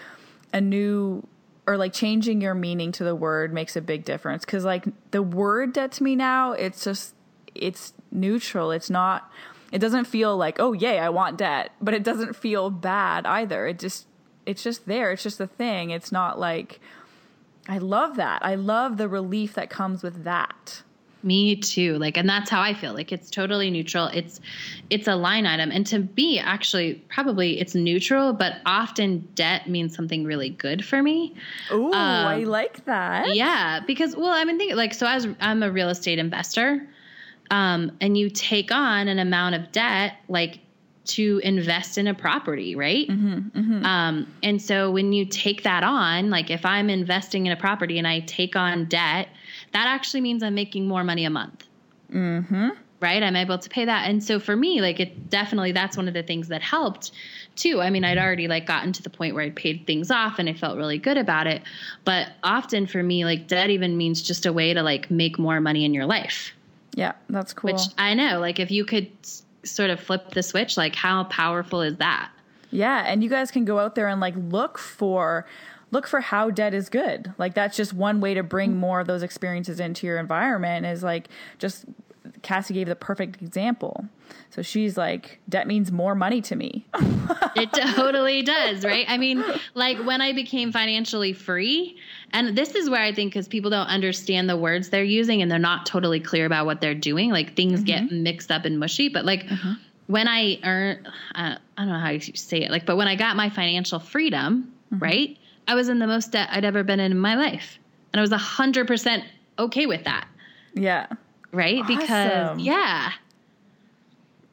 a 0.53 0.61
new 0.61 1.25
or 1.65 1.77
like 1.77 1.91
changing 1.91 2.39
your 2.39 2.53
meaning 2.53 2.91
to 2.93 3.03
the 3.03 3.13
word 3.13 3.53
makes 3.53 3.75
a 3.75 3.81
big 3.81 4.05
difference 4.05 4.45
cuz 4.45 4.63
like 4.63 4.85
the 5.11 5.21
word 5.21 5.73
debt 5.73 5.91
to 5.91 6.03
me 6.03 6.15
now 6.15 6.53
it's 6.53 6.83
just 6.83 7.13
it's 7.61 7.93
neutral. 8.11 8.71
It's 8.71 8.89
not 8.89 9.31
it 9.71 9.79
doesn't 9.79 10.05
feel 10.05 10.37
like, 10.37 10.59
"Oh, 10.59 10.71
yay, 10.71 10.99
I 10.99 11.09
want 11.09 11.37
debt," 11.37 11.71
but 11.81 11.93
it 11.93 12.03
doesn't 12.03 12.35
feel 12.35 12.69
bad 12.69 13.25
either. 13.25 13.67
It 13.67 13.79
just 13.79 14.07
it's 14.45 14.63
just 14.63 14.85
there. 14.85 15.11
It's 15.11 15.23
just 15.23 15.41
a 15.41 15.47
thing. 15.47 15.89
It's 15.89 16.11
not 16.11 16.39
like 16.39 16.79
I 17.67 17.77
love 17.79 18.15
that. 18.15 18.45
I 18.45 18.55
love 18.55 18.97
the 18.97 19.09
relief 19.09 19.53
that 19.55 19.69
comes 19.69 20.03
with 20.03 20.23
that. 20.23 20.83
Me 21.27 21.57
too. 21.57 21.97
Like 21.97 22.15
and 22.15 22.29
that's 22.29 22.49
how 22.49 22.61
I 22.61 22.73
feel. 22.73 22.93
Like 22.93 23.11
it's 23.11 23.29
totally 23.29 23.69
neutral. 23.69 24.07
It's 24.07 24.39
it's 24.89 25.09
a 25.09 25.15
line 25.15 25.45
item 25.45 25.71
and 25.71 25.85
to 25.87 26.07
me, 26.15 26.39
actually 26.39 26.95
probably 27.09 27.59
it's 27.59 27.75
neutral, 27.75 28.31
but 28.31 28.61
often 28.65 29.27
debt 29.35 29.69
means 29.69 29.93
something 29.93 30.23
really 30.23 30.49
good 30.49 30.85
for 30.85 31.03
me. 31.03 31.35
Ooh, 31.71 31.87
um, 31.87 31.93
I 31.93 32.37
like 32.45 32.85
that. 32.85 33.35
Yeah, 33.35 33.81
because 33.85 34.15
well, 34.15 34.31
I 34.31 34.45
mean 34.45 34.57
think 34.57 34.75
like 34.75 34.93
so 34.93 35.05
as 35.05 35.27
I'm 35.41 35.63
a 35.63 35.69
real 35.69 35.89
estate 35.89 36.17
investor, 36.17 36.87
um, 37.51 37.91
and 37.99 38.17
you 38.17 38.29
take 38.29 38.71
on 38.71 39.09
an 39.09 39.19
amount 39.19 39.55
of 39.55 39.71
debt 39.73 40.15
like 40.29 40.59
to 41.07 41.41
invest 41.43 41.97
in 41.97 42.07
a 42.07 42.13
property, 42.13 42.75
right? 42.75 43.07
Mm-hmm, 43.07 43.59
mm-hmm. 43.59 43.85
Um, 43.85 44.33
and 44.43 44.61
so 44.61 44.91
when 44.91 45.11
you 45.11 45.25
take 45.25 45.63
that 45.63 45.83
on, 45.83 46.29
like 46.29 46.49
if 46.49 46.65
I'm 46.65 46.89
investing 46.89 47.45
in 47.45 47.51
a 47.51 47.57
property 47.57 47.97
and 47.97 48.07
I 48.07 48.21
take 48.21 48.55
on 48.55 48.85
debt, 48.85 49.27
that 49.73 49.87
actually 49.87 50.21
means 50.21 50.43
I'm 50.43 50.55
making 50.55 50.87
more 50.87 51.03
money 51.03 51.25
a 51.25 51.29
month. 51.29 51.65
Mm-hmm. 52.11 52.69
Right? 52.99 53.21
I'm 53.21 53.35
able 53.35 53.59
to 53.59 53.69
pay 53.69 53.85
that. 53.85 54.09
And 54.09 54.23
so 54.23 54.39
for 54.39 54.55
me, 54.55 54.81
like 54.81 54.99
it 54.99 55.29
definitely 55.29 55.71
that's 55.71 55.95
one 55.95 56.07
of 56.07 56.15
the 56.15 56.23
things 56.23 56.47
that 56.47 56.63
helped 56.63 57.11
too. 57.55 57.79
I 57.79 57.91
mean, 57.91 58.03
I'd 58.03 58.17
already 58.17 58.47
like 58.47 58.65
gotten 58.65 58.91
to 58.93 59.03
the 59.03 59.09
point 59.11 59.35
where 59.35 59.43
I'd 59.43 59.55
paid 59.55 59.85
things 59.85 60.09
off 60.09 60.39
and 60.39 60.49
I 60.49 60.53
felt 60.53 60.77
really 60.77 60.97
good 60.97 61.17
about 61.17 61.45
it. 61.45 61.61
But 62.05 62.29
often 62.43 62.87
for 62.87 63.03
me, 63.03 63.23
like 63.23 63.47
debt 63.47 63.69
even 63.69 63.97
means 63.97 64.23
just 64.23 64.47
a 64.47 64.53
way 64.53 64.73
to 64.73 64.81
like 64.81 65.11
make 65.11 65.37
more 65.37 65.61
money 65.61 65.85
in 65.85 65.93
your 65.93 66.07
life. 66.07 66.53
Yeah, 66.95 67.11
that's 67.29 67.53
cool. 67.53 67.71
Which 67.71 67.81
I 67.99 68.15
know, 68.15 68.39
like 68.39 68.57
if 68.59 68.71
you 68.71 68.83
could 68.83 69.11
sort 69.61 69.91
of 69.91 69.99
flip 69.99 70.31
the 70.31 70.41
switch, 70.41 70.75
like 70.75 70.95
how 70.95 71.25
powerful 71.25 71.81
is 71.81 71.97
that? 71.97 72.31
Yeah, 72.71 73.03
and 73.05 73.23
you 73.23 73.29
guys 73.29 73.51
can 73.51 73.63
go 73.63 73.77
out 73.77 73.93
there 73.93 74.07
and 74.07 74.19
like 74.19 74.33
look 74.35 74.79
for 74.79 75.45
look 75.91 76.07
for 76.07 76.19
how 76.21 76.49
debt 76.49 76.73
is 76.73 76.89
good. 76.89 77.33
Like 77.37 77.53
that's 77.53 77.77
just 77.77 77.93
one 77.93 78.19
way 78.19 78.33
to 78.33 78.43
bring 78.43 78.75
more 78.75 78.99
of 78.99 79.07
those 79.07 79.23
experiences 79.23 79.79
into 79.79 80.05
your 80.05 80.17
environment 80.17 80.85
is 80.85 81.03
like 81.03 81.29
just 81.59 81.85
Cassie 82.41 82.73
gave 82.73 82.87
the 82.87 82.95
perfect 82.95 83.41
example. 83.41 84.05
So 84.49 84.61
she's 84.61 84.97
like, 84.97 85.39
debt 85.47 85.67
means 85.67 85.91
more 85.91 86.15
money 86.15 86.41
to 86.41 86.55
me. 86.55 86.85
it 87.55 87.71
totally 87.95 88.41
does, 88.41 88.83
right? 88.83 89.05
I 89.07 89.17
mean, 89.17 89.43
like 89.73 89.97
when 89.99 90.21
I 90.21 90.33
became 90.33 90.71
financially 90.71 91.33
free, 91.33 91.97
and 92.31 92.57
this 92.57 92.75
is 92.75 92.89
where 92.89 93.01
I 93.01 93.13
think 93.13 93.33
because 93.33 93.47
people 93.47 93.71
don't 93.71 93.87
understand 93.87 94.49
the 94.49 94.57
words 94.57 94.89
they're 94.89 95.03
using 95.03 95.41
and 95.41 95.49
they're 95.49 95.59
not 95.59 95.85
totally 95.85 96.19
clear 96.19 96.45
about 96.45 96.65
what 96.65 96.81
they're 96.81 96.95
doing, 96.95 97.31
like 97.31 97.55
things 97.55 97.81
mm-hmm. 97.81 98.07
get 98.07 98.11
mixed 98.11 98.51
up 98.51 98.65
and 98.65 98.79
mushy. 98.79 99.09
But 99.09 99.25
like 99.25 99.43
mm-hmm. 99.43 99.73
when 100.07 100.27
I 100.27 100.59
earn, 100.63 101.05
uh, 101.35 101.57
I 101.77 101.81
don't 101.81 101.93
know 101.93 101.99
how 101.99 102.09
you 102.09 102.19
say 102.19 102.63
it, 102.63 102.71
like, 102.71 102.85
but 102.85 102.97
when 102.97 103.07
I 103.07 103.15
got 103.15 103.35
my 103.35 103.49
financial 103.49 103.99
freedom, 103.99 104.73
mm-hmm. 104.91 105.03
right? 105.03 105.37
I 105.67 105.75
was 105.75 105.89
in 105.89 105.99
the 105.99 106.07
most 106.07 106.31
debt 106.31 106.49
I'd 106.51 106.65
ever 106.65 106.83
been 106.83 106.99
in 106.99 107.17
my 107.17 107.35
life. 107.35 107.79
And 108.13 108.19
I 108.19 108.21
was 108.21 108.31
100% 108.31 109.23
okay 109.59 109.85
with 109.85 110.03
that. 110.05 110.27
Yeah. 110.73 111.07
Right? 111.51 111.81
Awesome. 111.81 111.97
Because, 111.97 112.59
yeah. 112.59 113.11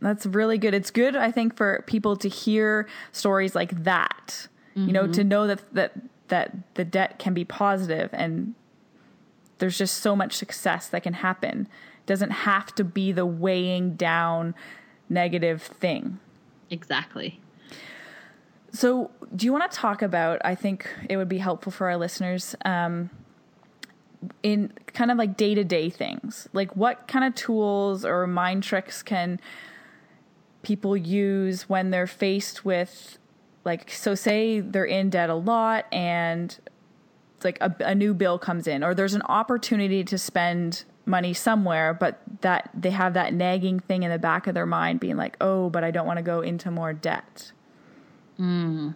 That's 0.00 0.26
really 0.26 0.58
good. 0.58 0.74
It's 0.74 0.90
good, 0.90 1.16
I 1.16 1.30
think, 1.30 1.56
for 1.56 1.82
people 1.86 2.16
to 2.16 2.28
hear 2.28 2.88
stories 3.12 3.54
like 3.54 3.84
that. 3.84 4.48
Mm-hmm. 4.76 4.86
You 4.86 4.92
know, 4.92 5.06
to 5.06 5.20
mm-hmm. 5.20 5.28
know 5.28 5.46
that 5.46 5.74
that 5.74 5.92
that 6.28 6.74
the 6.74 6.84
debt 6.84 7.18
can 7.18 7.32
be 7.32 7.44
positive 7.44 8.10
and 8.12 8.54
there's 9.58 9.78
just 9.78 9.98
so 9.98 10.16
much 10.16 10.34
success 10.34 10.88
that 10.88 11.02
can 11.02 11.14
happen. 11.14 11.68
It 12.00 12.06
doesn't 12.06 12.30
have 12.30 12.74
to 12.74 12.84
be 12.84 13.12
the 13.12 13.24
weighing 13.24 13.94
down 13.94 14.54
negative 15.08 15.62
thing. 15.62 16.18
Exactly. 16.70 17.40
So, 18.74 19.12
do 19.34 19.46
you 19.46 19.52
want 19.52 19.70
to 19.70 19.76
talk 19.76 20.02
about? 20.02 20.40
I 20.44 20.56
think 20.56 20.90
it 21.08 21.16
would 21.16 21.28
be 21.28 21.38
helpful 21.38 21.70
for 21.70 21.88
our 21.88 21.96
listeners 21.96 22.56
um, 22.64 23.08
in 24.42 24.72
kind 24.88 25.12
of 25.12 25.16
like 25.16 25.36
day 25.36 25.54
to 25.54 25.62
day 25.62 25.90
things. 25.90 26.48
Like, 26.52 26.74
what 26.74 27.06
kind 27.06 27.24
of 27.24 27.36
tools 27.36 28.04
or 28.04 28.26
mind 28.26 28.64
tricks 28.64 29.00
can 29.04 29.40
people 30.62 30.96
use 30.96 31.68
when 31.68 31.92
they're 31.92 32.08
faced 32.08 32.64
with, 32.64 33.18
like, 33.64 33.92
so 33.92 34.16
say 34.16 34.58
they're 34.58 34.84
in 34.84 35.08
debt 35.08 35.30
a 35.30 35.34
lot 35.34 35.86
and 35.92 36.58
like 37.44 37.58
a, 37.60 37.72
a 37.78 37.94
new 37.94 38.12
bill 38.12 38.40
comes 38.40 38.66
in, 38.66 38.82
or 38.82 38.92
there's 38.92 39.14
an 39.14 39.22
opportunity 39.22 40.02
to 40.02 40.18
spend 40.18 40.82
money 41.06 41.32
somewhere, 41.32 41.94
but 41.94 42.20
that 42.40 42.70
they 42.74 42.90
have 42.90 43.14
that 43.14 43.32
nagging 43.34 43.78
thing 43.78 44.02
in 44.02 44.10
the 44.10 44.18
back 44.18 44.48
of 44.48 44.54
their 44.54 44.66
mind 44.66 44.98
being 44.98 45.16
like, 45.16 45.36
oh, 45.40 45.70
but 45.70 45.84
I 45.84 45.92
don't 45.92 46.06
want 46.06 46.16
to 46.16 46.24
go 46.24 46.40
into 46.40 46.72
more 46.72 46.92
debt. 46.92 47.52
Mm. 48.38 48.94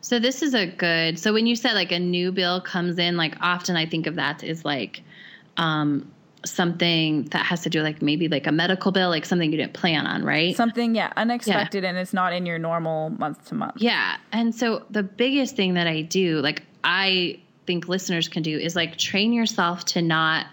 So 0.00 0.18
this 0.18 0.42
is 0.42 0.54
a 0.54 0.66
good. 0.66 1.18
So 1.18 1.32
when 1.32 1.46
you 1.46 1.56
said 1.56 1.72
like 1.72 1.92
a 1.92 1.98
new 1.98 2.32
bill 2.32 2.60
comes 2.60 2.98
in, 2.98 3.16
like 3.16 3.36
often 3.40 3.76
I 3.76 3.86
think 3.86 4.06
of 4.06 4.16
that 4.16 4.44
as 4.44 4.64
like 4.64 5.02
um, 5.56 6.12
something 6.44 7.24
that 7.24 7.46
has 7.46 7.62
to 7.62 7.70
do 7.70 7.82
like 7.82 8.02
maybe 8.02 8.28
like 8.28 8.46
a 8.46 8.52
medical 8.52 8.92
bill, 8.92 9.08
like 9.08 9.24
something 9.24 9.50
you 9.50 9.58
didn't 9.58 9.72
plan 9.72 10.06
on, 10.06 10.24
right? 10.24 10.56
Something, 10.56 10.94
yeah, 10.94 11.12
unexpected, 11.16 11.82
yeah. 11.82 11.90
and 11.90 11.98
it's 11.98 12.12
not 12.12 12.32
in 12.32 12.46
your 12.46 12.58
normal 12.58 13.10
month 13.10 13.46
to 13.46 13.54
month. 13.54 13.74
Yeah, 13.78 14.16
and 14.32 14.54
so 14.54 14.84
the 14.90 15.02
biggest 15.02 15.56
thing 15.56 15.74
that 15.74 15.86
I 15.86 16.02
do, 16.02 16.40
like 16.40 16.62
I 16.82 17.40
think 17.66 17.88
listeners 17.88 18.28
can 18.28 18.42
do, 18.42 18.58
is 18.58 18.76
like 18.76 18.98
train 18.98 19.32
yourself 19.32 19.84
to 19.86 20.02
not 20.02 20.46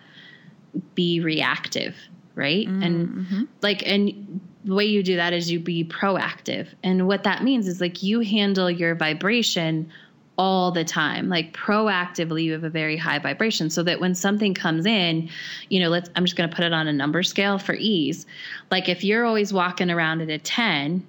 be 0.96 1.20
reactive, 1.20 1.96
right? 2.36 2.68
Mm-hmm. 2.68 2.84
And 2.84 3.48
like, 3.62 3.84
and 3.86 4.40
the 4.64 4.76
way 4.76 4.86
you 4.86 5.04
do 5.04 5.16
that 5.16 5.34
is 5.34 5.52
you 5.52 5.60
be 5.60 5.84
proactive. 5.84 6.68
And 6.84 7.08
what 7.08 7.24
that 7.24 7.44
means 7.44 7.68
is 7.68 7.82
like 7.82 8.04
you 8.04 8.20
handle 8.20 8.70
your 8.70 8.96
vibration 8.96 9.92
all 10.38 10.72
the 10.72 10.84
time. 10.84 11.30
Like 11.30 11.54
proactively 11.54 12.44
you 12.44 12.54
have 12.54 12.64
a 12.64 12.70
very 12.70 12.98
high 12.98 13.20
vibration 13.20 13.70
so 13.70 13.84
that 13.84 14.00
when 14.00 14.16
something 14.16 14.54
comes 14.54 14.86
in, 14.86 15.30
you 15.70 15.80
know, 15.80 15.90
let's 15.90 16.10
I'm 16.16 16.26
just 16.26 16.36
going 16.36 16.50
to 16.50 16.56
put 16.56 16.66
it 16.66 16.74
on 16.74 16.88
a 16.88 16.94
number 16.94 17.24
scale 17.24 17.58
for 17.58 17.74
ease. 17.74 18.26
Like 18.70 18.90
if 18.90 19.04
you're 19.04 19.26
always 19.26 19.52
walking 19.54 19.92
around 19.92 20.22
at 20.22 20.30
a 20.30 20.38
10 20.38 21.06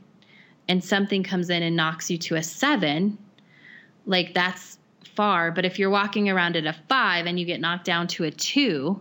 and 0.68 0.84
something 0.84 1.22
comes 1.22 1.50
in 1.50 1.62
and 1.62 1.76
knocks 1.76 2.10
you 2.10 2.18
to 2.18 2.36
a 2.36 2.42
7, 2.42 3.18
like 4.06 4.34
that's 4.34 4.78
far, 5.14 5.50
but 5.50 5.64
if 5.64 5.78
you're 5.78 5.90
walking 5.90 6.28
around 6.28 6.56
at 6.56 6.66
a 6.66 6.72
5 6.88 7.26
and 7.26 7.38
you 7.38 7.46
get 7.46 7.60
knocked 7.60 7.84
down 7.84 8.06
to 8.08 8.24
a 8.24 8.30
2, 8.30 9.00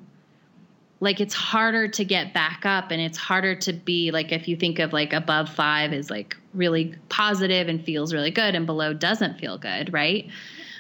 like 1.02 1.20
it's 1.20 1.34
harder 1.34 1.88
to 1.88 2.06
get 2.06 2.34
back 2.34 2.66
up 2.66 2.92
and 2.92 3.02
it's 3.02 3.18
harder 3.18 3.56
to 3.56 3.74
be 3.74 4.12
like 4.12 4.32
if 4.32 4.48
you 4.48 4.56
think 4.56 4.80
of 4.80 4.94
like 4.94 5.12
above 5.12 5.50
five 5.50 5.92
is 5.92 6.10
like 6.10 6.38
really 6.54 6.96
positive 7.10 7.68
and 7.68 7.84
feels 7.84 8.14
really 8.14 8.32
good 8.32 8.56
and 8.56 8.66
below 8.66 8.94
doesn't 8.94 9.38
feel 9.40 9.58
good 9.58 9.92
right? 9.92 10.30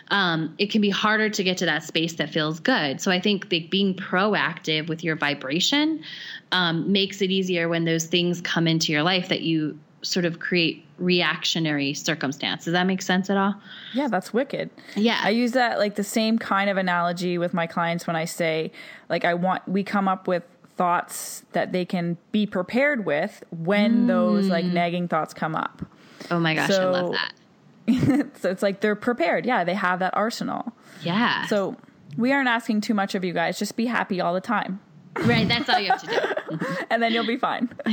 Um, 0.10 0.56
it 0.58 0.72
can 0.72 0.82
be 0.82 0.90
harder 0.90 1.30
to 1.30 1.44
get 1.44 1.58
to 1.60 1.66
that 1.66 1.84
space 1.84 2.14
that 2.16 2.30
feels 2.30 2.60
good. 2.60 3.02
So 3.02 3.12
i 3.12 3.20
think 3.20 3.48
like 3.52 3.70
being 3.70 3.96
proactive 3.96 4.88
with 4.88 5.04
your 5.04 5.16
vibration 5.16 6.04
um, 6.52 6.92
makes 6.92 7.22
it 7.22 7.32
easier 7.32 7.68
when 7.68 7.86
those 7.86 8.06
things 8.06 8.42
come 8.42 8.68
into 8.68 8.92
your 8.92 9.04
life 9.04 9.30
that 9.30 9.42
you 9.42 9.80
sort 10.02 10.26
of 10.26 10.40
create 10.40 10.86
reactionary 10.98 11.94
circumstance. 11.94 12.66
Does 12.66 12.74
that 12.74 12.86
make 12.88 13.02
sense 13.02 13.30
at 13.30 13.38
all? 13.38 13.56
Yeah, 13.94 14.08
that's 14.08 14.34
wicked. 14.34 14.70
Yeah. 14.96 15.20
I 15.22 15.30
use 15.30 15.52
that 15.54 15.80
like 15.80 15.96
the 15.96 16.04
same 16.04 16.38
kind 16.38 16.70
of 16.70 16.78
analogy 16.78 17.38
with 17.38 17.54
my 17.54 17.68
clients 17.68 18.08
when 18.08 18.16
I 18.16 18.26
say 18.26 18.72
like 19.10 19.26
I 19.26 19.34
want 19.34 19.68
we 19.68 19.84
come 19.84 20.08
up 20.08 20.28
with 20.28 20.44
thoughts 20.76 21.44
that 21.52 21.72
they 21.72 21.86
can 21.86 22.18
be 22.32 22.46
prepared 22.46 23.06
with 23.06 23.44
when 23.52 24.04
mm. 24.04 24.08
those 24.08 24.48
like 24.48 24.66
nagging 24.66 25.08
thoughts 25.08 25.34
come 25.34 25.56
up. 25.56 25.84
Oh 26.30 26.40
my 26.40 26.56
gosh, 26.56 26.70
so, 26.70 26.90
I 26.90 27.02
love 27.02 27.14
that. 27.14 28.28
so 28.40 28.50
it's 28.50 28.64
like 28.64 28.82
they're 28.82 28.96
prepared. 28.96 29.46
Yeah, 29.46 29.64
they 29.64 29.74
have 29.74 30.00
that 30.00 30.16
arsenal. 30.16 30.74
Yeah. 31.04 31.46
So 31.48 31.76
we 32.18 32.32
aren't 32.32 32.48
asking 32.48 32.82
too 32.82 32.94
much 32.94 33.16
of 33.16 33.24
you 33.24 33.34
guys. 33.34 33.60
Just 33.60 33.76
be 33.76 33.86
happy 33.86 34.22
all 34.22 34.34
the 34.34 34.42
time. 34.42 34.80
Right, 35.20 35.48
that's 35.48 35.70
all 35.70 35.80
you 35.80 35.92
have 35.92 36.02
to 36.02 36.08
do. 36.08 36.58
and 36.90 37.04
then 37.04 37.12
you'll 37.12 37.28
be 37.28 37.38
fine. 37.38 37.70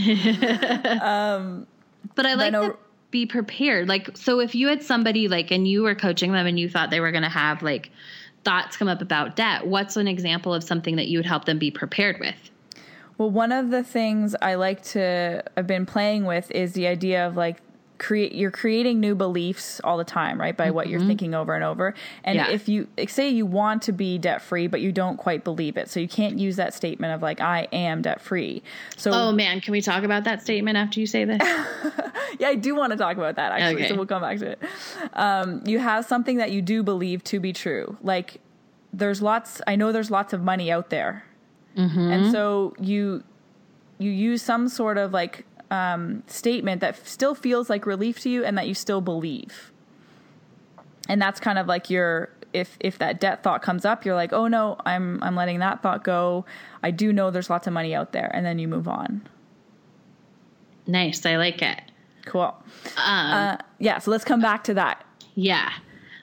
But 2.18 2.26
I 2.26 2.34
like 2.34 2.52
to 2.52 2.76
be 3.12 3.26
prepared. 3.26 3.86
Like, 3.86 4.16
so 4.16 4.40
if 4.40 4.52
you 4.52 4.66
had 4.66 4.82
somebody 4.82 5.28
like, 5.28 5.52
and 5.52 5.68
you 5.68 5.84
were 5.84 5.94
coaching 5.94 6.32
them 6.32 6.48
and 6.48 6.58
you 6.58 6.68
thought 6.68 6.90
they 6.90 6.98
were 6.98 7.12
going 7.12 7.22
to 7.22 7.28
have 7.28 7.62
like 7.62 7.92
thoughts 8.42 8.76
come 8.76 8.88
up 8.88 9.00
about 9.00 9.36
debt, 9.36 9.68
what's 9.68 9.96
an 9.96 10.08
example 10.08 10.52
of 10.52 10.64
something 10.64 10.96
that 10.96 11.06
you 11.06 11.18
would 11.20 11.26
help 11.26 11.44
them 11.44 11.60
be 11.60 11.70
prepared 11.70 12.18
with? 12.18 12.34
Well, 13.18 13.30
one 13.30 13.52
of 13.52 13.70
the 13.70 13.84
things 13.84 14.34
I 14.42 14.56
like 14.56 14.82
to 14.86 15.44
have 15.56 15.68
been 15.68 15.86
playing 15.86 16.24
with 16.24 16.50
is 16.50 16.72
the 16.72 16.88
idea 16.88 17.24
of 17.24 17.36
like 17.36 17.58
create 17.98 18.32
you're 18.32 18.50
creating 18.50 19.00
new 19.00 19.14
beliefs 19.14 19.80
all 19.82 19.96
the 19.96 20.04
time, 20.04 20.40
right? 20.40 20.56
By 20.56 20.70
what 20.70 20.88
you're 20.88 21.00
thinking 21.04 21.34
over 21.34 21.54
and 21.54 21.64
over. 21.64 21.94
And 22.24 22.36
Yeah. 22.36 22.50
if 22.50 22.68
you 22.68 22.86
say 23.08 23.28
you 23.28 23.44
want 23.44 23.82
to 23.82 23.92
be 23.92 24.18
debt 24.18 24.40
free, 24.40 24.66
but 24.68 24.80
you 24.80 24.92
don't 24.92 25.16
quite 25.16 25.42
believe 25.44 25.76
it, 25.76 25.90
so 25.90 25.98
you 26.00 26.08
can't 26.08 26.38
use 26.38 26.56
that 26.56 26.74
statement 26.74 27.12
of 27.14 27.22
like 27.22 27.40
I 27.40 27.66
am 27.72 28.02
debt 28.02 28.20
free. 28.20 28.62
So 28.96 29.10
Oh 29.12 29.32
man, 29.32 29.60
can 29.60 29.72
we 29.72 29.80
talk 29.80 30.04
about 30.04 30.24
that 30.24 30.42
statement 30.42 30.76
after 30.76 31.00
you 31.00 31.06
say 31.06 31.24
this? 31.24 31.40
yeah, 32.38 32.48
I 32.48 32.54
do 32.54 32.74
want 32.74 32.92
to 32.92 32.96
talk 32.96 33.16
about 33.16 33.34
that 33.36 33.52
actually. 33.52 33.82
Okay. 33.82 33.88
So 33.88 33.96
we'll 33.96 34.06
come 34.06 34.22
back 34.22 34.38
to 34.38 34.50
it. 34.52 34.58
Um, 35.14 35.62
you 35.66 35.78
have 35.80 36.04
something 36.04 36.36
that 36.36 36.52
you 36.52 36.62
do 36.62 36.82
believe 36.82 37.24
to 37.24 37.40
be 37.40 37.52
true. 37.52 37.96
Like 38.02 38.40
there's 38.92 39.20
lots. 39.20 39.60
I 39.66 39.76
know 39.76 39.92
there's 39.92 40.10
lots 40.10 40.32
of 40.32 40.42
money 40.42 40.70
out 40.70 40.90
there, 40.90 41.24
and 41.76 42.30
so 42.32 42.74
you 42.80 43.22
you 43.98 44.10
use 44.12 44.40
some 44.42 44.68
sort 44.68 44.96
of 44.98 45.12
like 45.12 45.44
um, 45.70 46.22
statement 46.26 46.80
that 46.80 46.94
f- 46.94 47.06
still 47.06 47.34
feels 47.34 47.68
like 47.68 47.86
relief 47.86 48.20
to 48.20 48.30
you, 48.30 48.44
and 48.44 48.56
that 48.58 48.66
you 48.68 48.74
still 48.74 49.00
believe. 49.00 49.72
And 51.08 51.20
that's 51.20 51.40
kind 51.40 51.58
of 51.58 51.66
like 51.66 51.88
your 51.90 52.30
if 52.52 52.76
if 52.80 52.98
that 52.98 53.20
debt 53.20 53.42
thought 53.42 53.62
comes 53.62 53.84
up, 53.84 54.04
you're 54.04 54.14
like, 54.14 54.32
oh 54.32 54.48
no, 54.48 54.76
I'm 54.84 55.22
I'm 55.22 55.34
letting 55.36 55.58
that 55.60 55.82
thought 55.82 56.04
go. 56.04 56.44
I 56.82 56.90
do 56.90 57.12
know 57.12 57.30
there's 57.30 57.50
lots 57.50 57.66
of 57.66 57.72
money 57.72 57.94
out 57.94 58.12
there, 58.12 58.30
and 58.34 58.44
then 58.44 58.58
you 58.58 58.68
move 58.68 58.88
on. 58.88 59.26
nice, 60.86 61.24
I 61.26 61.36
like 61.36 61.62
it. 61.62 61.80
Cool. 62.24 62.54
Um, 62.96 63.32
Uh, 63.32 63.56
yeah. 63.78 63.98
So 63.98 64.10
let's 64.10 64.24
come 64.24 64.40
back 64.40 64.64
to 64.64 64.74
that. 64.74 65.04
Yeah. 65.34 65.70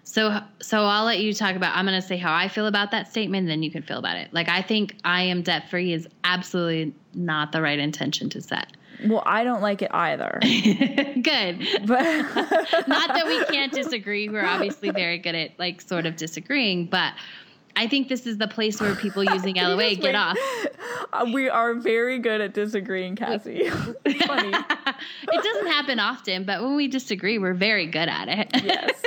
So 0.03 0.39
so 0.61 0.83
I'll 0.83 1.05
let 1.05 1.19
you 1.19 1.33
talk 1.33 1.55
about 1.55 1.75
I'm 1.75 1.85
going 1.85 1.99
to 1.99 2.07
say 2.07 2.17
how 2.17 2.33
I 2.33 2.47
feel 2.47 2.67
about 2.67 2.91
that 2.91 3.09
statement 3.09 3.47
then 3.47 3.63
you 3.63 3.71
can 3.71 3.81
feel 3.81 3.97
about 3.97 4.17
it. 4.17 4.31
Like 4.33 4.49
I 4.49 4.61
think 4.61 4.95
I 5.03 5.23
am 5.23 5.41
debt 5.41 5.69
free 5.69 5.93
is 5.93 6.07
absolutely 6.23 6.93
not 7.15 7.51
the 7.51 7.61
right 7.61 7.79
intention 7.79 8.29
to 8.31 8.41
set. 8.41 8.71
Well, 9.05 9.23
I 9.25 9.43
don't 9.43 9.61
like 9.61 9.81
it 9.81 9.91
either. 9.93 10.39
good. 10.41 11.67
But 11.85 12.03
Not 12.87 13.09
that 13.09 13.25
we 13.27 13.43
can't 13.45 13.71
disagree. 13.71 14.29
We're 14.29 14.45
obviously 14.45 14.91
very 14.91 15.17
good 15.17 15.35
at 15.35 15.57
like 15.59 15.81
sort 15.81 16.05
of 16.05 16.15
disagreeing, 16.15 16.85
but 16.85 17.13
I 17.75 17.87
think 17.87 18.07
this 18.07 18.25
is 18.25 18.37
the 18.37 18.47
place 18.47 18.79
where 18.79 18.95
people 18.95 19.23
using 19.33 19.55
LOA 19.55 19.95
get 19.95 20.15
off. 20.15 20.37
Uh, 21.11 21.25
we 21.33 21.49
are 21.49 21.73
very 21.73 22.19
good 22.19 22.41
at 22.41 22.53
disagreeing, 22.53 23.15
Cassie. 23.15 23.63
it's 23.63 24.25
funny. 24.25 24.53
It 24.53 25.43
doesn't 25.43 25.67
happen 25.67 25.99
often, 25.99 26.45
but 26.45 26.61
when 26.61 26.75
we 26.75 26.87
disagree, 26.87 27.37
we're 27.37 27.53
very 27.53 27.87
good 27.87 28.07
at 28.07 28.29
it. 28.29 28.63
Yes. 28.63 29.01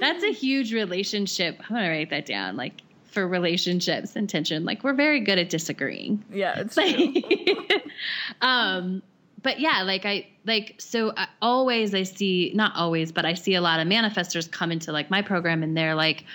That's 0.00 0.22
a 0.22 0.32
huge 0.32 0.72
relationship. 0.72 1.60
I'm 1.68 1.76
gonna 1.76 1.88
write 1.88 2.10
that 2.10 2.26
down. 2.26 2.56
Like 2.56 2.74
for 3.18 3.26
relationships 3.26 4.14
and 4.14 4.28
tension, 4.28 4.64
like 4.64 4.84
we're 4.84 4.94
very 4.94 5.18
good 5.18 5.40
at 5.40 5.50
disagreeing. 5.50 6.24
Yeah, 6.32 6.54
it's 6.60 6.76
true. 6.76 7.80
um, 8.40 9.02
but 9.42 9.58
yeah, 9.58 9.82
like 9.82 10.06
I 10.06 10.28
like 10.46 10.76
so 10.78 11.12
I, 11.16 11.26
always 11.42 11.92
I 11.96 12.04
see 12.04 12.52
not 12.54 12.76
always, 12.76 13.10
but 13.10 13.24
I 13.24 13.34
see 13.34 13.56
a 13.56 13.60
lot 13.60 13.80
of 13.80 13.88
manifestors 13.88 14.48
come 14.48 14.70
into 14.70 14.92
like 14.92 15.10
my 15.10 15.20
program 15.20 15.64
and 15.64 15.76
they're 15.76 15.96
like, 15.96 16.26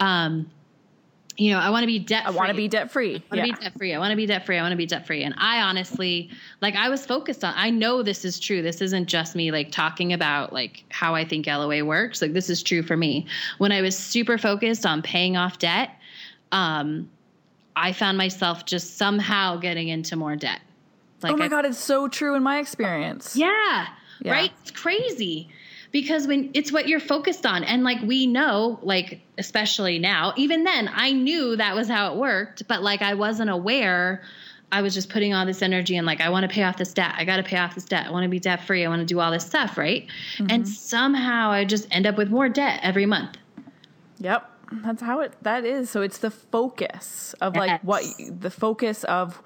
um, 0.00 0.50
you 1.36 1.52
know, 1.52 1.60
I 1.60 1.70
want 1.70 1.84
to 1.84 1.86
be 1.86 2.00
debt. 2.00 2.24
I 2.26 2.30
want 2.30 2.48
to 2.48 2.56
be 2.56 2.66
debt 2.68 2.90
free. 2.90 3.22
I 3.30 3.36
want 3.36 3.46
to 3.46 3.54
be 3.54 3.62
debt 3.62 3.72
free. 3.78 3.94
I 3.94 3.98
want 3.98 4.10
to 4.10 4.16
be 4.16 4.26
debt 4.26 4.44
free. 4.44 4.58
I 4.58 4.62
want 4.62 4.72
to 4.72 4.76
be 4.76 4.86
debt 4.86 5.06
free. 5.06 5.22
And 5.22 5.34
I 5.38 5.60
honestly, 5.60 6.28
like, 6.60 6.74
I 6.74 6.88
was 6.88 7.06
focused 7.06 7.44
on. 7.44 7.54
I 7.56 7.70
know 7.70 8.02
this 8.02 8.24
is 8.24 8.38
true. 8.38 8.62
This 8.62 8.82
isn't 8.82 9.06
just 9.06 9.34
me 9.34 9.50
like 9.50 9.70
talking 9.70 10.12
about 10.12 10.52
like 10.52 10.84
how 10.90 11.14
I 11.14 11.24
think 11.24 11.46
LOA 11.46 11.84
works. 11.84 12.20
Like 12.20 12.32
this 12.32 12.50
is 12.50 12.62
true 12.62 12.82
for 12.82 12.96
me. 12.96 13.26
When 13.58 13.72
I 13.72 13.80
was 13.80 13.96
super 13.96 14.38
focused 14.38 14.84
on 14.84 15.02
paying 15.02 15.36
off 15.36 15.58
debt, 15.58 15.90
um, 16.52 17.10
I 17.74 17.92
found 17.92 18.18
myself 18.18 18.64
just 18.66 18.96
somehow 18.98 19.56
getting 19.56 19.88
into 19.88 20.14
more 20.16 20.36
debt. 20.36 20.60
Like 21.22 21.32
oh 21.32 21.36
my 21.36 21.46
I, 21.46 21.48
god, 21.48 21.64
it's 21.64 21.78
so 21.78 22.08
true 22.08 22.34
in 22.34 22.42
my 22.42 22.58
experience. 22.58 23.34
yeah, 23.36 23.86
Yeah. 24.20 24.32
right. 24.32 24.52
It's 24.60 24.70
crazy 24.70 25.48
because 25.90 26.26
when 26.26 26.50
it's 26.54 26.70
what 26.72 26.88
you're 26.88 27.00
focused 27.00 27.46
on, 27.46 27.64
and 27.64 27.82
like 27.84 28.00
we 28.02 28.26
know, 28.26 28.78
like 28.82 29.20
especially 29.38 29.98
now, 29.98 30.34
even 30.36 30.64
then, 30.64 30.90
I 30.92 31.12
knew 31.12 31.56
that 31.56 31.74
was 31.74 31.88
how 31.88 32.12
it 32.12 32.18
worked, 32.18 32.66
but 32.68 32.82
like 32.82 33.02
I 33.02 33.14
wasn't 33.14 33.50
aware. 33.50 34.22
I 34.72 34.80
was 34.80 34.94
just 34.94 35.10
putting 35.10 35.34
all 35.34 35.44
this 35.44 35.60
energy 35.60 35.96
and 35.96 36.06
like 36.06 36.20
I 36.22 36.30
want 36.30 36.44
to 36.44 36.48
pay 36.48 36.62
off 36.62 36.78
this 36.78 36.94
debt. 36.94 37.14
I 37.16 37.24
got 37.26 37.36
to 37.36 37.42
pay 37.42 37.58
off 37.58 37.74
this 37.74 37.84
debt. 37.84 38.06
I 38.06 38.10
want 38.10 38.24
to 38.24 38.30
be 38.30 38.40
debt 38.40 38.64
free. 38.66 38.84
I 38.84 38.88
want 38.88 39.00
to 39.00 39.06
do 39.06 39.20
all 39.20 39.30
this 39.30 39.44
stuff, 39.44 39.76
right? 39.76 40.06
And 40.48 40.66
somehow 40.66 41.50
I 41.50 41.64
just 41.66 41.86
end 41.90 42.06
up 42.06 42.16
with 42.16 42.30
more 42.30 42.48
debt 42.48 42.80
every 42.82 43.04
month. 43.06 43.36
Yep. 44.18 44.48
That's 44.82 45.02
how 45.02 45.20
it 45.20 45.34
that 45.42 45.64
is. 45.64 45.90
So 45.90 46.02
it's 46.02 46.18
the 46.18 46.30
focus 46.30 47.34
of 47.40 47.54
like 47.56 47.82
what 47.82 48.04
the 48.28 48.50
focus 48.50 49.04
of 49.04 49.42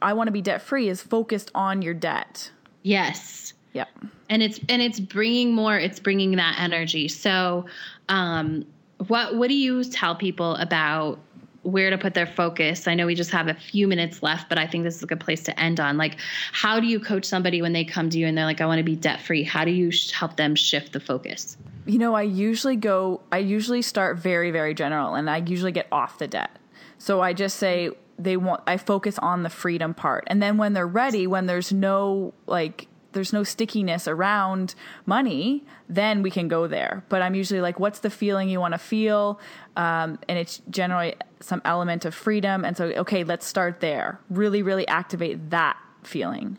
I 0.00 0.12
want 0.14 0.28
to 0.28 0.32
be 0.32 0.42
debt 0.42 0.62
free 0.62 0.88
is 0.88 1.00
focused 1.02 1.50
on 1.54 1.82
your 1.82 1.94
debt. 1.94 2.50
Yes. 2.82 3.54
Yep. 3.74 3.88
and 4.28 4.42
it's 4.42 4.60
and 4.68 4.82
it's 4.82 5.00
bringing 5.00 5.54
more 5.54 5.78
it's 5.78 5.98
bringing 5.98 6.32
that 6.36 6.56
energy 6.58 7.08
so 7.08 7.64
um 8.10 8.66
what 9.08 9.36
what 9.36 9.48
do 9.48 9.54
you 9.54 9.82
tell 9.84 10.14
people 10.14 10.56
about 10.56 11.18
where 11.62 11.88
to 11.88 11.96
put 11.96 12.12
their 12.12 12.26
focus 12.26 12.86
i 12.86 12.94
know 12.94 13.06
we 13.06 13.14
just 13.14 13.30
have 13.30 13.48
a 13.48 13.54
few 13.54 13.88
minutes 13.88 14.22
left 14.22 14.50
but 14.50 14.58
i 14.58 14.66
think 14.66 14.84
this 14.84 14.96
is 14.96 15.02
a 15.02 15.06
good 15.06 15.20
place 15.20 15.42
to 15.44 15.58
end 15.58 15.80
on 15.80 15.96
like 15.96 16.18
how 16.52 16.78
do 16.80 16.86
you 16.86 17.00
coach 17.00 17.24
somebody 17.24 17.62
when 17.62 17.72
they 17.72 17.82
come 17.82 18.10
to 18.10 18.18
you 18.18 18.26
and 18.26 18.36
they're 18.36 18.44
like 18.44 18.60
i 18.60 18.66
want 18.66 18.76
to 18.76 18.84
be 18.84 18.94
debt 18.94 19.22
free 19.22 19.42
how 19.42 19.64
do 19.64 19.70
you 19.70 19.90
sh- 19.90 20.10
help 20.10 20.36
them 20.36 20.54
shift 20.54 20.92
the 20.92 21.00
focus 21.00 21.56
You 21.84 21.98
know, 21.98 22.14
I 22.14 22.22
usually 22.22 22.76
go, 22.76 23.22
I 23.32 23.38
usually 23.38 23.82
start 23.82 24.16
very, 24.16 24.50
very 24.50 24.74
general 24.74 25.14
and 25.14 25.28
I 25.28 25.38
usually 25.38 25.72
get 25.72 25.88
off 25.90 26.18
the 26.18 26.28
debt. 26.28 26.50
So 26.98 27.20
I 27.20 27.32
just 27.32 27.56
say 27.56 27.90
they 28.18 28.36
want, 28.36 28.62
I 28.66 28.76
focus 28.76 29.18
on 29.18 29.42
the 29.42 29.50
freedom 29.50 29.92
part. 29.94 30.24
And 30.28 30.40
then 30.40 30.58
when 30.58 30.74
they're 30.74 30.86
ready, 30.86 31.26
when 31.26 31.46
there's 31.46 31.72
no 31.72 32.34
like, 32.46 32.86
there's 33.12 33.32
no 33.32 33.44
stickiness 33.44 34.08
around 34.08 34.74
money, 35.04 35.64
then 35.88 36.22
we 36.22 36.30
can 36.30 36.48
go 36.48 36.66
there. 36.66 37.04
But 37.08 37.20
I'm 37.20 37.34
usually 37.34 37.60
like, 37.60 37.78
what's 37.78 37.98
the 37.98 38.08
feeling 38.10 38.48
you 38.48 38.58
want 38.58 38.72
to 38.72 38.78
feel? 38.78 39.38
Um, 39.76 40.18
and 40.28 40.38
it's 40.38 40.62
generally 40.70 41.14
some 41.40 41.60
element 41.64 42.04
of 42.04 42.14
freedom. 42.14 42.64
And 42.64 42.76
so, 42.76 42.86
okay, 42.86 43.24
let's 43.24 43.44
start 43.44 43.80
there. 43.80 44.18
Really, 44.30 44.62
really 44.62 44.88
activate 44.88 45.50
that 45.50 45.76
feeling. 46.04 46.56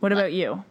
What 0.00 0.12
about 0.12 0.32
you? 0.32 0.64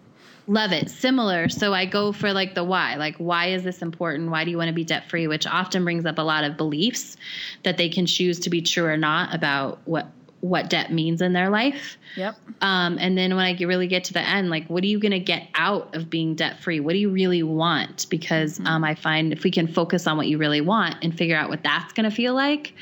Love 0.47 0.71
it. 0.71 0.89
Similar. 0.89 1.49
So 1.49 1.73
I 1.73 1.85
go 1.85 2.11
for 2.11 2.33
like 2.33 2.55
the 2.55 2.63
why. 2.63 2.95
Like, 2.95 3.15
why 3.17 3.47
is 3.47 3.63
this 3.63 3.81
important? 3.81 4.31
Why 4.31 4.43
do 4.43 4.51
you 4.51 4.57
want 4.57 4.69
to 4.69 4.73
be 4.73 4.83
debt 4.83 5.09
free? 5.09 5.27
Which 5.27 5.47
often 5.47 5.83
brings 5.83 6.05
up 6.05 6.17
a 6.17 6.23
lot 6.23 6.43
of 6.43 6.57
beliefs 6.57 7.17
that 7.63 7.77
they 7.77 7.89
can 7.89 8.05
choose 8.05 8.39
to 8.41 8.49
be 8.49 8.61
true 8.61 8.85
or 8.85 8.97
not 8.97 9.33
about 9.33 9.79
what 9.85 10.07
what 10.41 10.71
debt 10.71 10.91
means 10.91 11.21
in 11.21 11.33
their 11.33 11.49
life. 11.49 11.97
Yep. 12.15 12.35
Um, 12.61 12.97
and 12.99 13.15
then 13.17 13.35
when 13.35 13.45
I 13.45 13.55
really 13.63 13.87
get 13.87 14.03
to 14.05 14.13
the 14.13 14.21
end, 14.21 14.49
like, 14.49 14.67
what 14.67 14.83
are 14.83 14.87
you 14.87 14.99
going 14.99 15.11
to 15.11 15.19
get 15.19 15.47
out 15.53 15.95
of 15.95 16.09
being 16.09 16.33
debt 16.33 16.59
free? 16.59 16.79
What 16.79 16.93
do 16.93 16.97
you 16.97 17.11
really 17.11 17.43
want? 17.43 18.07
Because 18.09 18.59
um, 18.65 18.83
I 18.83 18.95
find 18.95 19.31
if 19.31 19.43
we 19.43 19.51
can 19.51 19.67
focus 19.67 20.07
on 20.07 20.17
what 20.17 20.27
you 20.27 20.39
really 20.39 20.61
want 20.61 20.95
and 21.03 21.15
figure 21.15 21.37
out 21.37 21.49
what 21.49 21.61
that's 21.61 21.93
going 21.93 22.09
to 22.09 22.15
feel 22.15 22.33
like, 22.33 22.73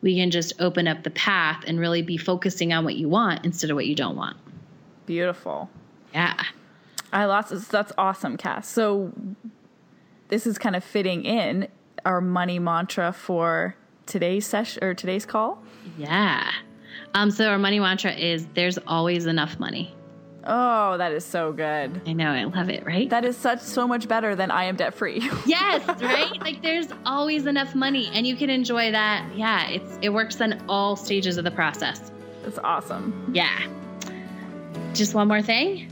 we 0.00 0.16
can 0.16 0.30
just 0.30 0.54
open 0.58 0.88
up 0.88 1.02
the 1.04 1.10
path 1.10 1.62
and 1.66 1.78
really 1.78 2.00
be 2.00 2.16
focusing 2.16 2.72
on 2.72 2.82
what 2.82 2.96
you 2.96 3.08
want 3.08 3.44
instead 3.44 3.70
of 3.70 3.76
what 3.76 3.86
you 3.86 3.94
don't 3.94 4.16
want. 4.16 4.36
Beautiful. 5.04 5.68
Yeah. 6.14 6.42
I 7.12 7.26
lost. 7.26 7.70
That's 7.70 7.92
awesome, 7.98 8.36
Cass. 8.36 8.68
So 8.68 9.12
this 10.28 10.46
is 10.46 10.58
kind 10.58 10.74
of 10.74 10.82
fitting 10.82 11.24
in 11.24 11.68
our 12.04 12.20
money 12.20 12.58
mantra 12.58 13.12
for 13.12 13.76
today's 14.06 14.46
session 14.46 14.82
or 14.82 14.94
today's 14.94 15.26
call. 15.26 15.62
Yeah. 15.98 16.50
Um, 17.14 17.30
so 17.30 17.48
our 17.48 17.58
money 17.58 17.80
mantra 17.80 18.12
is 18.12 18.46
there's 18.54 18.78
always 18.86 19.26
enough 19.26 19.58
money. 19.58 19.94
Oh, 20.44 20.98
that 20.98 21.12
is 21.12 21.24
so 21.24 21.52
good. 21.52 22.00
I 22.04 22.12
know, 22.14 22.30
I 22.30 22.44
love 22.44 22.68
it, 22.68 22.84
right? 22.84 23.08
That 23.10 23.24
is 23.24 23.36
such 23.36 23.60
so 23.60 23.86
much 23.86 24.08
better 24.08 24.34
than 24.34 24.50
I 24.50 24.64
am 24.64 24.76
debt 24.76 24.94
free. 24.94 25.20
yes, 25.46 25.86
right? 26.02 26.40
Like 26.40 26.62
there's 26.62 26.88
always 27.06 27.46
enough 27.46 27.74
money 27.74 28.10
and 28.12 28.26
you 28.26 28.34
can 28.34 28.50
enjoy 28.50 28.90
that. 28.90 29.30
Yeah, 29.36 29.68
it's 29.68 29.98
it 30.02 30.08
works 30.08 30.40
on 30.40 30.64
all 30.68 30.96
stages 30.96 31.36
of 31.36 31.44
the 31.44 31.50
process. 31.50 32.10
That's 32.42 32.58
awesome. 32.58 33.30
Yeah. 33.32 33.56
Just 34.94 35.14
one 35.14 35.28
more 35.28 35.42
thing. 35.42 35.91